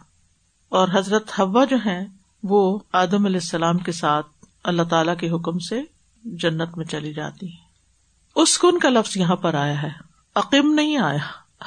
اور 0.69 0.88
حضرت 0.92 1.30
ہوا 1.38 1.64
جو 1.64 1.76
ہے 1.87 2.04
وہ 2.42 2.78
آدم 2.92 3.25
علیہ 3.25 3.40
السلام 3.40 3.78
کے 3.78 3.92
ساتھ 3.92 4.26
اللہ 4.64 4.83
تعالی 4.83 5.12
کے 5.21 5.30
حکم 5.30 5.59
سے 5.59 5.80
جنت 6.25 6.76
میں 6.76 6.85
چلی 6.85 7.14
جاتی 7.14 7.49
ہے 7.49 7.57
اس 8.35 8.59
کن 8.59 8.78
کا 8.78 8.88
لفظ 8.88 9.16
یہاں 9.16 9.37
پر 9.37 9.54
آیا 9.54 9.83
ہے۔ 9.83 9.88
عقیم 10.35 10.75
نہیں 10.75 10.97
آیا۔ 10.97 11.19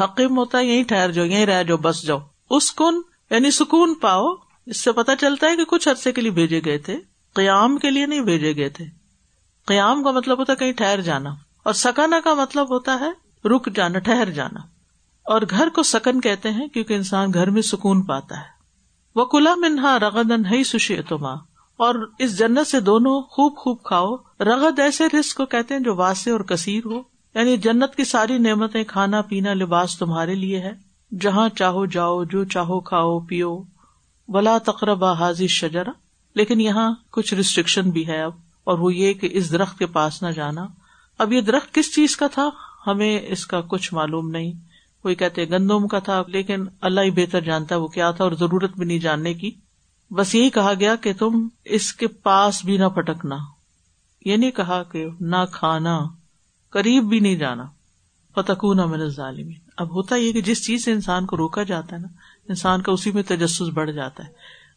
حقیم 0.03 0.37
ہوتا 0.37 0.57
ہے 0.57 0.65
یہی 0.65 0.83
ٹھہر 0.83 1.11
جاؤ، 1.11 1.25
یہیں 1.25 1.45
رہ 1.45 1.63
جاؤ، 1.63 1.77
بس 1.77 2.01
جاؤ۔ 2.01 2.19
اس 2.49 2.71
کن 2.71 2.95
یعنی 3.29 3.51
سکون 3.51 3.93
پاؤ، 3.95 4.25
اس 4.65 4.83
سے 4.83 4.91
پتا 4.91 5.15
چلتا 5.15 5.47
ہے 5.47 5.55
کہ 5.55 5.65
کچھ 5.65 5.89
عرصے 5.89 6.11
کے 6.11 6.21
لیے 6.21 6.31
بھیجے 6.31 6.61
گئے 6.65 6.77
تھے، 6.77 6.99
قیام 7.33 7.77
کے 7.77 7.89
لیے 7.89 8.05
نہیں 8.05 8.21
بھیجے 8.21 8.55
گئے 8.55 8.69
تھے۔ 8.69 8.85
قیام 9.65 10.03
کا 10.03 10.11
مطلب 10.11 10.39
ہوتا 10.39 10.53
ہے 10.53 10.57
کہیں 10.57 10.73
ٹھہر 10.73 11.01
جانا، 11.01 11.29
اور 11.63 11.73
سکانا 11.73 12.19
کا 12.23 12.33
مطلب 12.33 12.69
ہوتا 12.69 12.99
ہے 12.99 13.11
رک 13.47 13.75
جانا، 13.75 13.99
ٹھہر 13.99 14.29
جانا۔ 14.29 14.59
اور 15.23 15.41
گھر 15.49 15.69
کو 15.69 15.83
سکن 15.83 16.21
کہتے 16.21 16.51
ہیں، 16.51 16.67
کیونکہ 16.67 16.93
انسان 16.93 17.33
گھر 17.33 17.49
میں 17.49 17.61
سکون 17.61 18.01
پاتا 18.01 18.37
ہے۔ 18.37 18.53
وہ 19.15 19.25
کلا 19.25 19.55
منہا 19.55 19.99
رغدن 19.99 20.45
ہے 20.45 20.63
سشی 20.63 20.97
اتما 20.97 21.33
اور 21.77 22.11
اس 22.19 22.37
جنت 22.39 22.67
سے 22.67 22.79
دونوں 22.79 23.21
خوب 23.21 23.57
خوب 23.57 23.83
کھاؤ۔ 23.83 24.15
رغد 24.39 24.79
ایسے 24.79 25.03
رسک 25.19 25.37
کو 25.37 25.45
کہتے 25.45 25.73
ہیں 25.73 25.81
جو 25.81 25.95
واسع 25.95 26.31
اور 26.31 26.39
کثیر 26.39 26.81
ہو۔ 26.85 27.01
یعنی 27.35 27.57
جنت 27.57 27.95
کی 27.95 28.03
ساری 28.03 28.37
نعمتیں 28.37 28.83
کھانا، 28.83 29.21
پینا، 29.21 29.53
لباس 29.53 29.97
تمہارے 29.97 30.35
لیے 30.35 30.59
ہے۔ 30.59 30.92
جہاں 31.21 31.49
چاہو 31.49 31.85
جاؤ، 31.85 32.23
جو 32.23 32.43
چاہو 32.43 32.79
کھاؤ، 32.79 33.19
پیو۔ 33.19 33.63
بلا 34.27 34.57
تقربا 34.57 35.11
حاضر 35.11 35.47
شجرا 35.47 35.91
لیکن 36.35 36.61
یہاں 36.61 36.93
کچھ 37.11 37.33
ریسٹرکشن 37.33 37.89
بھی 37.89 38.07
ہے 38.07 38.21
اب، 38.21 38.31
اور 38.63 38.79
وہ 38.79 38.93
یہ 38.95 39.13
کہ 39.13 39.29
اس 39.31 39.51
درخت 39.51 39.79
کے 39.79 39.85
پاس 39.85 40.21
نہ 40.23 40.31
جانا۔ 40.31 40.67
اب 41.17 41.33
یہ 41.33 41.41
درخت 41.41 41.73
کس 41.73 41.93
چیز 41.95 42.17
کا 42.17 42.27
تھا؟ 42.27 42.49
ہمیں 42.87 43.19
اس 43.27 43.45
کا 43.45 43.61
کچھ 43.61 43.93
معلوم 43.93 44.29
نہیں۔ 44.29 44.53
کوئی 45.01 45.15
کہتے 45.15 45.49
گندم 45.49 45.87
کا 45.87 45.99
تھا، 45.99 46.23
لیکن 46.27 46.65
اللہ 46.81 47.01
ہی 47.01 47.11
بہتر 47.11 47.41
جانتا 47.41 47.77
وہ 47.77 47.87
کیا 47.87 48.11
تھا 48.11 48.23
اور 48.23 48.31
ضرورت 48.31 48.77
بھی 48.77 48.85
نہیں 48.85 48.99
جاننے 48.99 49.33
کی۔ 49.33 49.51
بس 50.11 50.35
یہی 50.35 50.49
کہا 50.49 50.73
گیا 50.79 50.95
کہ 50.95 51.13
تم 51.13 51.47
اس 51.65 51.93
کے 51.93 52.07
پاس 52.07 52.65
بھی 52.65 52.77
نہ 52.77 52.87
پٹکنا 52.87 53.37
یہ 54.25 54.35
نہیں 54.35 54.51
کہا 54.51 54.83
کہ 54.83 55.05
نہ 55.19 55.43
کھانا، 55.51 55.99
قریب 56.69 57.03
بھی 57.03 57.19
نہیں 57.19 57.35
جانا۔ 57.35 57.63
فتقون 58.35 58.77
من 58.77 59.07
ظالمین 59.07 59.62
اب 59.77 59.95
ہوتا 59.95 60.15
یہ 60.15 60.31
کہ 60.31 60.41
جس 60.41 60.65
چیز 60.65 60.85
سے 60.85 60.91
انسان 60.91 61.25
کو 61.25 61.37
روکا 61.37 61.63
جاتا 61.63 61.95
ہے 61.95 62.01
نا، 62.01 62.07
انسان 62.49 62.81
کا 62.81 62.91
اسی 62.91 63.11
میں 63.11 63.23
تجسس 63.23 63.61
بڑھ 63.61 63.91
جاتا 63.91 64.23
ہے۔ 64.23 64.29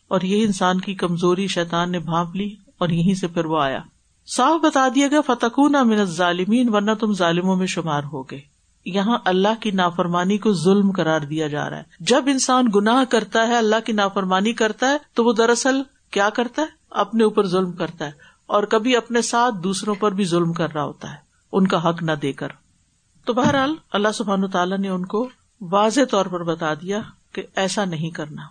اور 0.08 0.20
یہی 0.20 0.44
انسان 0.44 0.80
کی 0.80 0.94
کمزوری 0.94 1.46
شیطان 1.46 1.92
نے 1.92 1.98
بھانپ 1.98 2.36
لی 2.36 2.54
اور 2.78 2.88
یہیں 2.88 3.14
سے 3.14 3.26
پھر 3.26 3.44
وہ 3.44 3.60
آیا۔ 3.60 3.80
صاف 4.36 4.64
بتا 4.64 4.88
دیا 4.94 5.08
گیا 5.08 5.20
فتقون 5.20 5.72
من 5.72 6.04
ظالمین 6.04 6.74
ورنہ 6.74 6.90
تم 7.00 7.12
ظالموں 7.12 7.56
میں 7.56 7.66
شمار 7.66 8.02
ہو 8.12 8.22
گئے 8.22 8.40
یہاں 8.84 9.18
اللہ 9.24 9.60
کی 9.60 9.70
نافرمانی 9.70 10.38
کو 10.38 10.52
ظلم 10.52 10.90
قرار 10.90 11.20
دیا 11.20 11.46
جا 11.46 11.70
رہا 11.70 11.76
ہے۔ 11.76 11.82
جب 12.00 12.24
انسان 12.26 12.64
گناہ 12.74 13.04
کرتا 13.10 13.48
ہے، 13.48 13.56
اللہ 13.56 13.76
کی 13.86 13.92
نافرمانی 13.92 14.52
کرتا 14.52 14.90
ہے، 14.90 14.96
تو 15.14 15.24
وہ 15.24 15.32
دراصل 15.32 15.82
کیا 16.10 16.30
کرتا 16.30 16.62
ہے؟ 16.62 16.66
اپنے 16.90 17.24
اوپر 17.24 17.46
ظلم 17.46 17.72
کرتا 17.72 18.04
ہے۔ 18.04 18.10
اور 18.46 18.62
کبھی 18.62 18.96
اپنے 18.96 19.22
ساتھ 19.22 19.54
دوسروں 19.64 19.94
پر 19.94 20.12
بھی 20.12 20.24
ظلم 20.24 20.52
کر 20.52 20.72
رہا 20.74 20.84
ہوتا 20.84 21.10
ہے۔ 21.10 21.16
ان 21.52 21.66
کا 21.66 21.88
حق 21.88 22.02
نہ 22.02 22.12
دے 22.12 22.32
کر۔ 22.32 22.48
تو 23.26 23.32
بہرحال 23.32 23.74
اللہ 23.92 24.08
سبحان 24.14 24.50
تعالیٰ 24.50 24.78
نے 24.78 24.88
ان 24.88 25.06
کو 25.06 25.28
واضح 25.60 26.00
طور 26.10 26.26
پر 26.26 26.42
بتا 26.42 26.74
دیا 26.74 27.00
کہ 27.32 27.42
ایسا 27.56 27.84
نہیں 27.84 28.10
کرنا۔ 28.10 28.42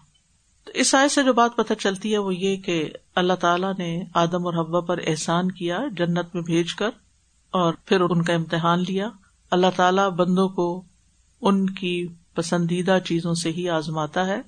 تو 0.66 0.72
اس 0.76 0.96
آئے 0.96 1.08
سے 1.08 1.24
جو 1.24 1.34
بات 1.34 1.56
پتہ 1.56 1.74
چلتی 1.74 2.14
ہے 2.14 2.18
وہ 2.18 2.36
یہ 2.36 2.58
کہ 2.58 2.90
اللہ 3.16 3.34
تعالیٰ 3.34 3.74
نے 3.78 4.04
آدم 4.14 4.46
اور 4.46 4.54
ہوا 4.54 4.82
پر 4.82 5.00
احسان 5.08 5.52
کیا، 5.52 5.80
جنت 5.98 6.36
میں 6.36 6.42
بھیج 6.42 6.76
کر 6.76 6.90
اور 7.52 7.74
پھر 7.86 8.02
ان 8.02 8.22
کا 8.22 8.34
امتحان 8.34 8.80
لیا۔ 8.80 9.10
اللہ 9.52 9.68
تعالیٰ 9.76 10.10
بندوں 10.10 10.50
کو 10.50 10.84
ان 11.42 11.70
کی 11.70 12.08
پسندیدہ 12.34 12.98
چیزوں 13.06 13.34
سے 13.34 13.52
ہی 13.52 13.70
آزماتا 13.70 14.28
ہے 14.28 14.42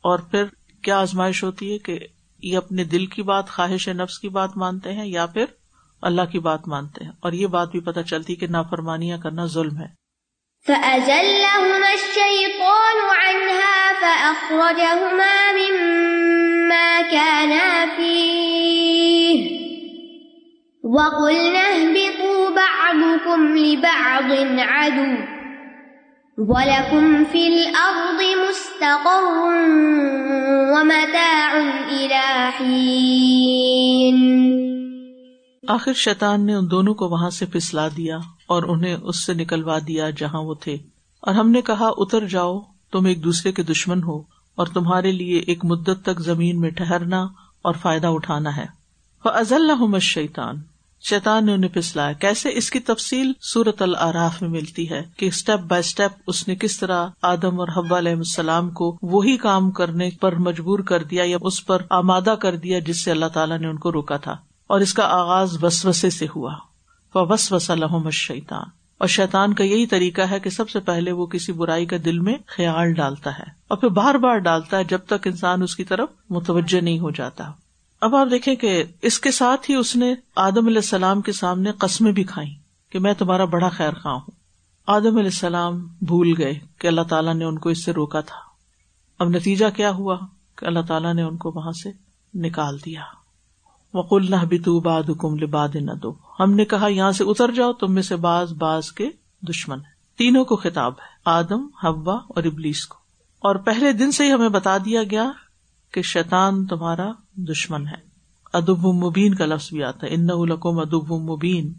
اور 0.00 0.18
پھر 0.18 0.44
کیا 0.82 1.00
آزمائش 1.00 1.44
ہوتی 1.44 1.72
ہے 1.72 1.78
کہ 1.78 1.98
یہ 2.42 2.56
اپنے 2.56 2.84
دل 2.84 3.06
کی 3.06 3.22
بات، 3.22 3.48
خواہش 3.48 3.88
نفس 3.88 4.18
کی 4.18 4.28
بات 4.28 4.56
مانتے 4.56 4.92
ہیں 4.92 5.06
یا 5.06 5.26
پھر 5.26 5.44
اللہ 6.02 6.22
کی 6.22 6.38
بات 6.38 6.68
مانتے 6.68 7.03
ہیں؟ 7.03 7.03
اور 7.24 7.32
یہ 7.32 7.46
بات 7.46 7.70
بھی 7.70 7.80
پتہ 7.80 8.00
چلتی 8.00 8.34
کہ 8.34 8.46
نافرمانیاں 8.46 9.18
کرنا 9.18 9.46
ظلم 9.46 9.78
ہے۔ 9.78 9.86
فأزلهما 10.66 11.86
الشيطان 11.86 13.18
عنها 13.18 13.74
وَلَكُمْ 26.38 27.22
فِي 27.32 27.46
الْأَرْضِ 27.46 28.34
مُسْتَقَرٌّ 28.34 29.52
وَمَتَاعٌ 30.72 31.60
إِلَىٰ 31.88 32.50
حِينٍ 32.60 34.63
آخر 35.68 35.92
شیطان 35.92 36.46
نے 36.46 36.54
ان 36.54 36.70
دونوں 36.70 36.94
کو 36.94 37.08
وہاں 37.08 37.30
سے 37.30 37.46
پھسلا 37.46 37.88
دیا 37.88 38.18
اور 38.46 38.62
انہیں 38.62 38.94
اس 38.94 39.26
سے 39.26 39.34
نکلوا 39.34 39.78
دیا 39.78 40.10
جہاں 40.10 40.42
وہ 40.42 40.54
تھے۔ 40.54 40.74
اور 41.20 41.34
ہم 41.34 41.50
نے 41.50 41.62
کہا، 41.62 41.88
اتر 41.96 42.26
جاؤ، 42.26 42.60
تم 42.92 43.06
ایک 43.06 43.24
دوسرے 43.24 43.52
کے 43.52 43.62
دشمن 43.62 44.02
ہو 44.02 44.22
اور 44.54 44.66
تمہارے 44.66 45.12
لیے 45.12 45.38
ایک 45.38 45.64
مدت 45.64 46.02
تک 46.02 46.20
زمین 46.20 46.60
میں 46.60 46.70
ٹہرنا 46.70 47.22
اور 47.62 47.74
فائدہ 47.82 48.06
اٹھانا 48.06 48.56
ہے۔ 48.56 48.66
وہ 49.24 49.30
ازل 49.30 49.98
شیتان 50.00 50.56
شیتان 51.08 51.46
نے 51.46 51.52
انہیں 51.54 51.74
پسلایا 51.74 52.12
کیسے 52.12 52.50
اس 52.52 52.70
کی 52.70 52.80
تفصیل 52.80 53.32
سورت 53.40 53.82
العراف 53.82 54.42
میں 54.42 54.50
ملتی 54.50 54.90
ہے 54.90 55.02
کہ 55.16 55.26
اسٹیپ 55.26 55.60
بائی 55.60 55.80
اسٹیپ 55.80 56.10
اس 56.26 56.48
نے 56.48 56.56
کس 56.56 56.78
طرح 56.78 57.06
آدم 57.22 57.60
اور 57.60 57.68
حبا 57.76 57.98
علیہ 57.98 58.12
السلام 58.12 58.70
کو 58.70 58.98
وہی 59.02 59.36
کام 59.36 59.70
کرنے 59.70 60.10
پر 60.20 60.34
مجبور 60.34 60.78
کر 60.78 61.02
دیا 61.02 61.24
یا 61.24 61.36
اس 61.40 61.66
پر 61.66 61.82
آمادہ 61.90 62.34
کر 62.40 62.56
دیا 62.56 62.78
جس 62.78 63.04
سے 63.04 63.10
اللہ 63.10 63.26
تعالیٰ 63.26 63.58
نے 63.58 63.66
ان 63.66 63.76
کو 63.76 63.92
روکا 63.92 64.16
تھا۔ 64.16 64.36
اور 64.66 64.80
اس 64.80 64.94
کا 64.94 65.02
آغاز 65.02 65.64
وسوسے 65.64 66.10
سے 66.10 66.26
ہوا۔ 66.36 66.54
وس 67.16 67.52
وس 67.52 67.70
الحم 67.70 68.10
شیتان 68.10 68.64
اور 68.98 69.08
شیتان 69.08 69.54
کا 69.54 69.64
یہی 69.64 69.86
طریقہ 69.86 70.22
ہے 70.22 70.40
کہ 70.40 70.50
سب 70.50 70.70
سے 70.70 70.80
پہلے 70.80 71.12
وہ 71.12 71.26
کسی 71.26 71.52
برائی 71.52 71.86
کا 71.86 71.96
دل 72.04 72.18
میں 72.18 72.34
خیال 72.46 72.92
ڈالتا 72.92 73.38
ہے 73.38 73.44
اور 73.68 73.78
پھر 73.78 73.88
بار 73.88 74.14
بار 74.14 74.38
ڈالتا 74.38 74.78
ہے 74.78 74.84
جب 74.84 74.98
تک 75.06 75.26
انسان 75.26 75.62
اس 75.62 75.76
کی 75.76 75.84
طرف 75.84 76.08
متوجہ 76.30 76.80
نہیں 76.80 76.98
ہو 76.98 77.10
جاتا۔ 77.10 77.50
اب 78.00 78.16
آپ 78.16 78.26
دیکھیں 78.30 78.54
کہ 78.54 78.84
اس 79.02 79.20
کے 79.20 79.30
ساتھ 79.30 79.70
ہی 79.70 79.74
اس 79.74 79.96
نے 79.96 80.14
آدم 80.36 80.66
علیہ 80.66 80.76
السلام 80.76 81.20
کے 81.20 81.32
سامنے 81.32 81.72
قسمیں 81.72 82.12
بھی 82.12 82.24
کھائی 82.24 82.54
کہ 82.90 82.98
میں 82.98 83.14
تمہارا 83.14 83.44
بڑا 83.44 83.68
خیر 83.68 83.92
خواہ 83.92 84.14
ہوں۔ 84.14 84.30
آدم 84.86 85.16
علیہ 85.16 85.30
السلام 85.34 85.86
بھول 86.02 86.34
گئے 86.38 86.54
کہ 86.78 86.86
اللہ 86.86 87.02
تعالیٰ 87.02 87.34
نے 87.34 87.44
ان 87.44 87.58
کو 87.58 87.68
اس 87.68 87.84
سے 87.84 87.92
روکا 87.92 88.20
تھا۔ 88.20 88.36
اب 89.18 89.28
نتیجہ 89.28 89.66
کیا 89.76 89.90
ہوا 89.90 90.18
کہ 90.58 90.64
اللہ 90.66 90.80
تعالیٰ 90.88 91.14
نے 91.14 91.22
ان 91.22 91.36
کو 91.36 91.52
وہاں 91.54 91.72
سے 91.72 91.90
نکال 92.34 92.78
دیا۔ 92.84 93.23
وقل 93.94 94.30
نہ 94.30 94.44
بھی 94.44 94.58
تو 94.58 94.80
باد 94.80 95.02
حکم 95.08 95.36
لباد 95.36 95.68
نہ 95.74 95.92
دو 95.92 96.14
ہم 96.40 96.54
نے 96.54 96.64
کہا، 96.64 96.86
یہاں 96.86 97.12
سے 97.12 97.24
اتر 97.24 97.50
جاؤ، 97.50 97.72
تم 97.72 97.92
میں 97.92 98.02
سے 98.02 98.16
باز 98.16 98.52
باز 98.52 98.92
کے 98.92 99.10
دشمن 99.48 99.78
ہے 99.78 99.94
تینوں 100.18 100.44
کو 100.44 100.56
خطاب 100.56 100.92
ہے، 100.92 101.06
آدم 101.24 101.66
ہوا 101.82 102.14
اور 102.14 102.44
ابلیس 102.44 102.86
کو۔ 102.86 102.98
اور 103.40 103.54
پہلے 103.54 103.92
دن 103.92 104.12
سے 104.12 104.26
ہی 104.26 104.32
ہمیں 104.32 104.48
بتا 104.48 104.76
دیا 104.84 105.02
گیا 105.02 105.30
کہ 105.92 106.02
شیطان 106.02 106.66
تمہارا 106.66 107.12
دشمن 107.36 107.86
ہے۔ 107.86 108.14
ادب 108.52 108.86
مبین 108.86 109.34
کا 109.34 109.46
لفظ 109.46 109.68
بھی 109.68 109.82
آتا 109.82 110.06
ہے۔ 110.06 110.14
ان 110.14 110.30
القم 110.30 110.78
ادب 110.78 111.12
مبین۔ 111.12 111.72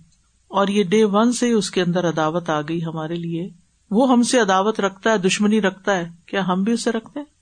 اور 0.48 0.68
یہ 0.68 0.84
ڈے 0.84 1.04
ون 1.04 1.32
سے 1.32 1.52
اس 1.52 1.72
کے 1.72 1.82
اندر 1.82 2.10
عداوت 2.10 2.50
آ 2.50 2.62
گئی 2.62 2.86
ہمارے 2.86 3.16
لیے۔ 3.16 3.50
وہ 3.92 4.12
ہم 4.12 4.24
سے 4.24 4.40
عداوت 4.40 4.80
رکھتا 4.80 5.12
ہے، 5.12 5.18
دشمنی 5.18 5.62
رکھتا 5.62 5.98
ہے۔ 5.98 6.10
کیا 6.26 6.48
ہم 6.48 6.64
بھی 6.64 6.74
اسے 6.74 6.92
رکھتے 6.92 7.20
ہیں؟ 7.20 7.35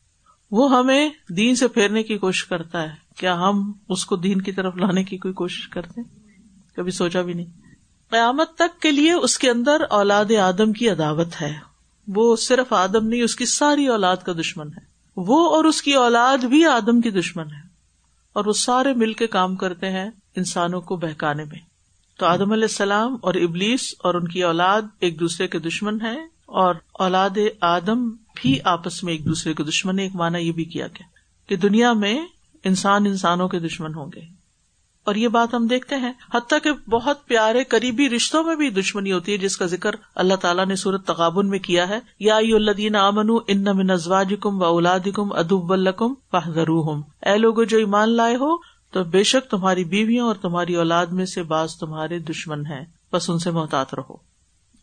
وہ 0.53 0.77
ہمیں 0.77 1.09
دین 1.29 1.55
سے 1.55 1.67
پھیرنے 1.67 2.03
کی 2.03 2.17
کوشش 2.17 2.45
کرتا 2.45 2.81
ہے۔ 2.81 2.89
کیا 3.17 3.39
ہم 3.39 3.71
اس 3.89 4.05
کو 4.05 4.15
دین 4.15 4.41
کی 4.41 4.51
طرف 4.51 4.75
لانے 4.75 5.03
کی 5.03 5.17
کوئی 5.17 5.33
کوشش 5.33 5.67
کرتے 5.67 6.01
ہیں؟ 6.01 6.29
کبھی 6.75 6.91
سوچا 6.91 7.21
بھی 7.21 7.33
نہیں۔ 7.33 7.45
قیامت 8.09 8.55
تک 8.55 8.81
کے 8.81 8.91
لیے 8.91 9.13
اس 9.13 9.39
کے 9.39 9.49
اندر 9.49 9.81
اولاد 9.89 10.31
آدم 10.41 10.73
کی 10.73 10.89
عداوت 10.89 11.41
ہے۔ 11.41 11.53
وہ 12.07 12.35
صرف 12.35 12.73
آدم 12.73 13.07
نہیں، 13.07 13.21
اس 13.21 13.35
کی 13.35 13.45
ساری 13.45 13.87
اولاد 13.87 14.17
کا 14.17 14.33
دشمن 14.33 14.67
ہے۔ 14.67 14.81
وہ 15.17 15.55
اور 15.55 15.63
اس 15.63 15.81
کی 15.81 15.93
اولاد 15.93 16.37
بھی 16.37 16.65
آدم 16.65 17.01
کی 17.01 17.11
دشمن 17.11 17.43
ہے۔ 17.43 17.67
اور 18.33 18.45
وہ 18.45 18.53
سارے 18.53 18.93
مل 18.93 19.13
کے 19.13 19.27
کام 19.27 19.55
کرتے 19.55 19.89
ہیں 19.89 20.09
انسانوں 20.35 20.81
کو 20.81 20.95
بہکانے 20.95 21.43
میں۔ 21.43 21.59
تو 22.19 22.25
آدم 22.25 22.51
علیہ 22.51 22.63
السلام 22.63 23.17
اور 23.21 23.33
ابلیس 23.33 23.95
اور 23.99 24.13
ان 24.13 24.27
کی 24.27 24.43
اولاد 24.43 24.81
ایک 24.99 25.19
دوسرے 25.19 25.47
کے 25.47 25.59
دشمن 25.59 26.01
ہے 26.01 26.19
اور 26.45 26.75
اولاد 26.93 27.37
آدم 27.61 28.09
بھی 28.43 28.59
آپس 28.63 29.03
میں 29.03 29.13
ایک 29.13 29.25
دوسرے 29.25 29.53
کے 29.53 29.63
دشمن 29.63 29.99
ایک 29.99 30.15
مانا 30.15 30.37
یہ 30.37 30.51
بھی 30.51 30.65
کیا 30.65 30.87
گیا 30.87 31.05
کہ 31.49 31.55
دنیا 31.55 31.93
میں 31.93 32.25
انسان 32.63 33.05
انسانوں 33.05 33.47
کے 33.47 33.59
دشمن 33.59 33.95
ہوں 33.95 34.05
گے۔ 34.15 34.43
اور 35.03 35.15
یہ 35.15 35.27
بات 35.27 35.53
ہم 35.53 35.67
دیکھتے 35.67 35.95
ہیں۔ 35.95 36.13
حتیٰ 36.33 36.57
کہ 36.63 36.89
بہت 36.89 37.27
پیارے 37.27 37.63
قریبی 37.63 38.09
رشتوں 38.09 38.43
میں 38.43 38.55
بھی 38.55 38.69
دشمنی 38.69 39.11
ہوتی 39.11 39.31
ہے، 39.31 39.37
جس 39.37 39.57
کا 39.57 39.65
ذکر 39.65 39.91
اللہ 40.15 40.33
تعالیٰ 40.33 40.65
نے 40.65 40.75
صورت 40.75 41.07
تقابن 41.07 41.49
میں 41.49 41.59
کیا 41.59 41.89
ہے۔ 41.89 41.99
یا 42.19 42.35
الدین 42.35 42.95
امن 42.95 43.29
ان 43.47 43.63
نزواج 43.63 44.33
کم 44.41 44.61
و 44.61 44.65
اولاد 44.65 44.99
کم 45.15 45.33
ادب 45.33 45.73
الکم 45.73 46.13
ہوں 46.33 47.01
اے 47.21 47.37
لوگ 47.37 47.63
جو 47.63 47.77
ایمان 47.77 48.09
لائے 48.09 48.35
ہو، 48.35 48.57
تو 48.91 49.03
بے 49.03 49.23
شک 49.23 49.51
تمہاری 49.51 49.83
بیویوں 49.83 50.27
اور 50.27 50.35
تمہاری 50.35 50.75
اولاد 50.75 51.05
میں 51.05 51.25
سے 51.25 51.43
بعض 51.43 51.75
تمہارے 51.75 52.19
دشمن 52.19 52.65
ہے 52.65 52.85
بس 53.13 53.29
ان 53.29 53.39
سے 53.39 53.51
محتاط 53.51 53.93
رہو۔ 53.93 54.15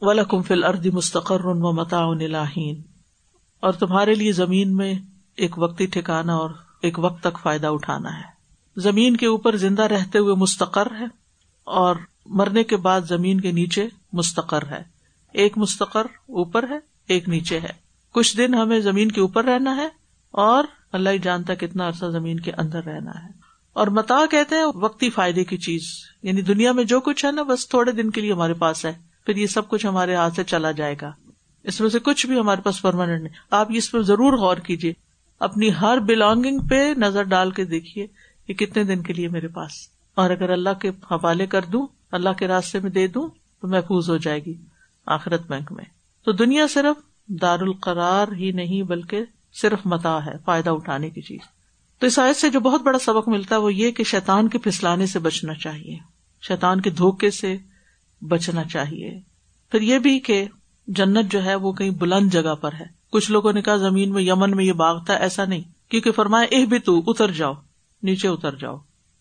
ولکم 0.00 0.42
فل 0.42 0.64
اردی 0.64 0.90
مستقر 0.90 1.44
و 1.44 1.72
متا 1.72 2.04
اور 3.60 3.72
تمہارے 3.72 4.14
لیے 4.14 4.32
زمین 4.32 4.76
میں 4.76 4.94
ایک 5.36 5.58
وقتی 5.58 5.86
ٹھکانا 5.86 6.36
اور 6.36 6.50
ایک 6.82 6.98
وقت 6.98 7.22
تک 7.22 7.38
فائدہ 7.42 7.66
اٹھانا 7.66 8.18
ہے۔ 8.18 8.40
زمین 8.76 9.16
کے 9.16 9.26
اوپر 9.26 9.56
زندہ 9.56 9.82
رہتے 9.82 10.18
ہوئے 10.18 10.34
مستقر 10.34 10.86
ہے 11.00 11.04
اور 11.64 11.96
مرنے 12.26 12.64
کے 12.64 12.76
بعد 12.76 13.00
زمین 13.00 13.40
کے 13.40 13.52
نیچے 13.52 13.88
مستقر 14.12 14.62
ہے۔ 14.70 14.82
ایک 15.32 15.58
مستقر 15.58 16.04
اوپر 16.14 16.70
ہے، 16.70 16.78
ایک 17.08 17.28
نیچے 17.28 17.60
ہے۔ 17.60 17.72
کچھ 18.12 18.36
دن 18.36 18.54
ہمیں 18.54 18.80
زمین 18.80 19.12
کے 19.12 19.20
اوپر 19.20 19.44
رہنا 19.44 19.76
ہے 19.76 19.88
اور 20.30 20.64
اللہ 20.92 21.10
ہی 21.10 21.18
جانتا 21.18 21.54
کتنا 21.54 21.88
عرصہ 21.88 22.06
زمین 22.06 22.40
کے 22.40 22.52
اندر 22.52 22.84
رہنا 22.84 23.10
ہے۔ 23.10 23.28
اور 23.72 23.86
متا 23.86 24.26
کہتے 24.30 24.56
ہیں 24.56 24.64
وقتی 24.74 25.10
فائدے 25.10 25.44
کی 25.44 25.56
چیز 25.56 25.82
یعنی 26.22 26.42
دنیا 26.42 26.72
میں 26.72 26.84
جو 26.84 27.00
کچھ 27.00 27.24
ہے 27.24 27.32
نا، 27.32 27.42
بس 27.42 27.68
تھوڑے 27.68 27.92
دن 27.92 28.10
کے 28.10 28.20
لیے 28.20 28.32
ہمارے 28.32 28.54
پاس 28.54 28.84
ہے، 28.84 28.92
پھر 29.26 29.36
یہ 29.36 29.46
سب 29.46 29.68
کچھ 29.68 29.86
ہمارے 29.86 30.14
ہاتھ 30.14 30.34
سے 30.34 30.44
چلا 30.44 30.70
جائے 30.70 30.94
گا۔ 31.02 31.12
اس 31.64 31.80
میں 31.80 31.88
سے 31.88 31.98
کچھ 31.98 32.26
بھی 32.26 32.38
ہمارے 32.38 32.60
پاس 32.60 32.82
پرماننٹ 32.82 33.22
نہیں۔ 33.22 33.34
آپ 33.50 33.68
اس 33.70 33.90
پہ 33.90 34.02
ضرور 34.02 34.32
غور 34.32 34.56
کیجیے۔ 34.56 34.92
اپنی 35.40 35.70
ہر 35.80 35.98
بلونگنگ 35.98 36.58
پہ 36.58 36.94
نظر 36.96 37.22
ڈال 37.22 37.50
کے 37.50 37.64
دیکھیے 37.64 38.06
کہ 38.46 38.54
کتنے 38.54 38.84
دن 38.84 39.02
کے 39.02 39.12
لیے 39.12 39.28
میرے 39.28 39.48
پاس۔ 39.48 39.70
اور 40.14 40.30
اگر 40.30 40.50
اللہ 40.50 40.74
کے 40.80 40.88
حوالے 40.88 41.46
کر 41.46 41.64
دوں، 41.64 41.86
اللہ 42.12 42.30
کے 42.38 42.48
راستے 42.48 42.80
میں 42.80 42.90
دے 42.90 43.06
دوں، 43.06 43.28
تو 43.60 43.68
محفوظ 43.68 44.10
ہو 44.10 44.16
جائے 44.16 44.44
گی 44.44 44.54
آخرت 45.06 45.46
بینک 45.48 45.72
میں۔ 45.72 45.84
تو 46.24 46.32
دنیا 46.32 46.66
صرف 46.68 47.02
دار 47.28 47.60
القرار 47.60 48.32
ہی 48.32 48.52
نہیں، 48.52 48.82
بلکہ 48.82 49.20
صرف 49.52 49.78
متا 49.84 50.26
ہے، 50.26 50.32
فائدہ 50.44 50.70
اٹھانے 50.70 51.10
کی 51.10 51.20
چیز۔ 51.20 51.40
تو 51.98 52.06
اس 52.06 52.18
آیت 52.18 52.36
سے 52.36 52.50
جو 52.50 52.60
بہت 52.60 52.82
بڑا 52.82 52.98
سبق 52.98 53.28
ملتا 53.28 53.56
ہے، 53.56 53.60
وہ 53.60 53.74
یہ 53.74 53.90
کہ 53.90 54.04
شیتان 54.04 54.48
کے 54.48 54.58
پھسلانے 54.58 55.06
سے 55.06 55.18
بچنا 55.18 55.54
چاہیے۔ 55.54 55.98
شیتان 56.42 56.80
کے 56.80 56.90
دھوکے 56.90 57.30
سے 57.30 57.56
بچنا 58.20 58.64
چاہیے۔ 58.64 59.20
پھر 59.70 59.80
یہ 59.80 59.98
بھی 59.98 60.20
کہ 60.20 60.44
جنت 60.90 61.32
جو 61.32 61.44
ہے 61.44 61.54
وہ 61.54 61.72
کہیں 61.72 61.90
بلند 61.90 62.30
جگہ 62.30 62.54
پر 62.54 62.72
ہے۔ 62.72 62.84
کچھ 63.12 63.30
لوگوں 63.30 63.52
نے 63.52 63.62
کہا 63.62 63.76
زمین 63.76 64.12
میں، 64.12 64.22
یمن 64.22 64.50
میں 64.50 64.64
یہ 64.64 64.72
باغ 64.72 65.04
تھا 65.04 65.14
ایسا 65.14 65.44
نہیں۔ 65.44 65.90
کیونکہ 65.90 66.12
فرمایا 66.12 66.46
اہ 66.52 66.64
بھی 66.64 66.78
تو، 66.78 67.02
اتر 67.06 67.30
جاؤ، 67.30 67.54
نیچے 68.02 68.28
اتر 68.28 68.54
جاؤ۔ 68.54 68.76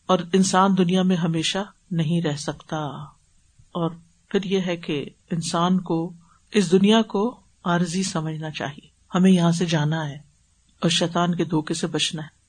اور 0.06 0.20
انسان 0.34 0.78
دنیا 0.78 1.02
میں 1.02 1.16
ہمیشہ 1.16 1.58
نہیں 1.92 2.22
رہ 2.22 2.36
سکتا۔ 2.36 2.78
اور 3.72 3.92
پھر 4.30 4.44
یہ 4.44 4.60
ہے 4.68 4.78
کہ 4.78 5.06
انسان 5.32 5.82
کو، 5.82 6.14
اس 6.52 6.72
دنیا 6.72 7.02
کو 7.02 7.40
عارضی 7.64 8.04
سمجھنا 8.04 8.52
چاہیے۔ 8.52 8.88
ہمیں 9.16 9.32
یہاں 9.32 9.52
سے 9.52 9.66
جانا 9.66 10.10
ہے 10.10 10.16
اور 10.80 10.90
شیطان 10.90 11.36
کے 11.36 11.44
دھوکے 11.44 11.74
سے 11.74 11.88
بچنا 11.88 12.22
ہے۔ 12.22 12.40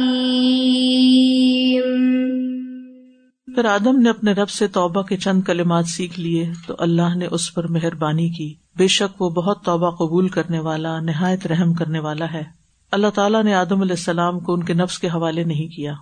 پھر 3.55 3.65
آدم 3.65 3.99
نے 3.99 4.09
اپنے 4.09 4.31
رب 4.31 4.49
سے 4.49 4.67
توبہ 4.67 5.01
کے 5.01 5.17
چند 5.17 5.41
کلمات 5.41 5.85
سیکھ 5.85 6.19
لیے 6.19 6.49
تو 6.67 6.75
اللہ 6.79 7.15
نے 7.15 7.25
اس 7.31 7.53
پر 7.53 7.67
مہربانی 7.67 8.29
کی۔ 8.29 8.53
بے 8.77 8.87
شک 8.87 9.21
وہ 9.21 9.29
بہت 9.29 9.63
توبہ 9.63 9.91
قبول 9.91 10.27
کرنے 10.27 10.59
والا، 10.59 10.99
نہایت 10.99 11.47
رحم 11.47 11.73
کرنے 11.73 11.99
والا 11.99 12.33
ہے۔ 12.33 12.43
اللہ 12.91 13.07
تعالیٰ 13.07 13.43
نے 13.43 13.53
آدم 13.53 13.81
علیہ 13.81 13.95
السلام 13.97 14.39
کو 14.39 14.53
ان 14.53 14.63
کے 14.63 14.73
نفس 14.73 14.99
کے 14.99 15.07
حوالے 15.07 15.43
نہیں 15.43 15.75
کیا۔ 15.75 15.93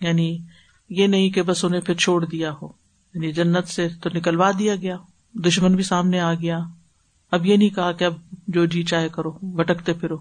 یعنی 0.00 0.38
یہ 0.90 1.06
نہیں 1.06 1.30
کہ 1.30 1.42
بس 1.42 1.64
انہیں 1.64 1.80
پھر 1.80 1.94
چھوڑ 1.94 2.24
دیا 2.24 2.52
ہو۔ 2.62 2.77
یعنی 3.14 3.32
جنت 3.32 3.68
سے 3.68 3.88
تو 4.02 4.10
نکلوا 4.14 4.50
دیا 4.58 4.76
گیا، 4.76 4.96
دشمن 5.34 5.74
بھی 5.74 5.82
سامنے 5.82 6.20
آ 6.20 6.34
گیا۔ 6.34 6.58
اب 7.32 7.46
یہ 7.46 7.56
نہیں 7.56 7.68
کہا 7.68 7.92
کہ 7.92 8.04
اب 8.04 8.14
جو 8.48 8.64
جی 8.66 8.82
چاہے 8.82 9.08
کرو 9.08 9.30
بٹکتے 9.42 9.92
پھرو۔ 9.92 10.16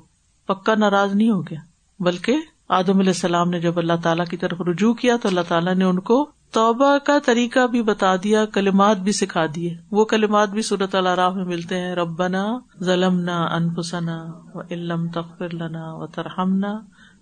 پکا 0.46 0.75
ناراض 0.75 1.15
نہیں 1.15 1.29
ہو 1.29 1.41
گیا، 1.41 1.60
بلکہ 2.00 2.36
آدم 2.70 3.00
علیہ 3.00 3.15
السلام 3.15 3.50
نے 3.50 3.60
جب 3.60 3.77
اللہ 3.77 4.01
تعالیٰ 4.03 4.25
کی 4.25 4.38
طرف 4.38 4.62
رجوع 4.62 4.94
کیا 4.94 5.15
تو 5.22 5.27
اللہ 5.29 5.41
تعالیٰ 5.48 5.75
نے 5.75 5.86
ان 5.86 6.00
کو 6.00 6.25
توبہ 6.51 6.98
کا 6.98 7.17
طریقہ 7.25 7.65
بھی 7.67 7.82
بتا 7.82 8.15
دیا، 8.15 8.46
کلمات 8.46 8.98
بھی 8.98 9.12
سکھا 9.12 9.46
دیے۔ 9.56 9.75
وہ 9.91 10.06
کلمات 10.06 10.50
بھی 10.50 10.62
صورت 10.62 10.96
اللہ 10.96 11.29
میں 11.29 11.46
ملتے 11.46 11.79
ہیں، 11.79 11.96
ربنا 11.96 12.44
ظلم 12.84 13.20
نہ 13.20 13.32
انفسنا 13.32 14.17
و 14.53 14.62
علم 14.72 15.08
تخر 15.08 15.53
لنا 15.53 15.94
و 15.94 16.08
ترہمنا 16.08 16.74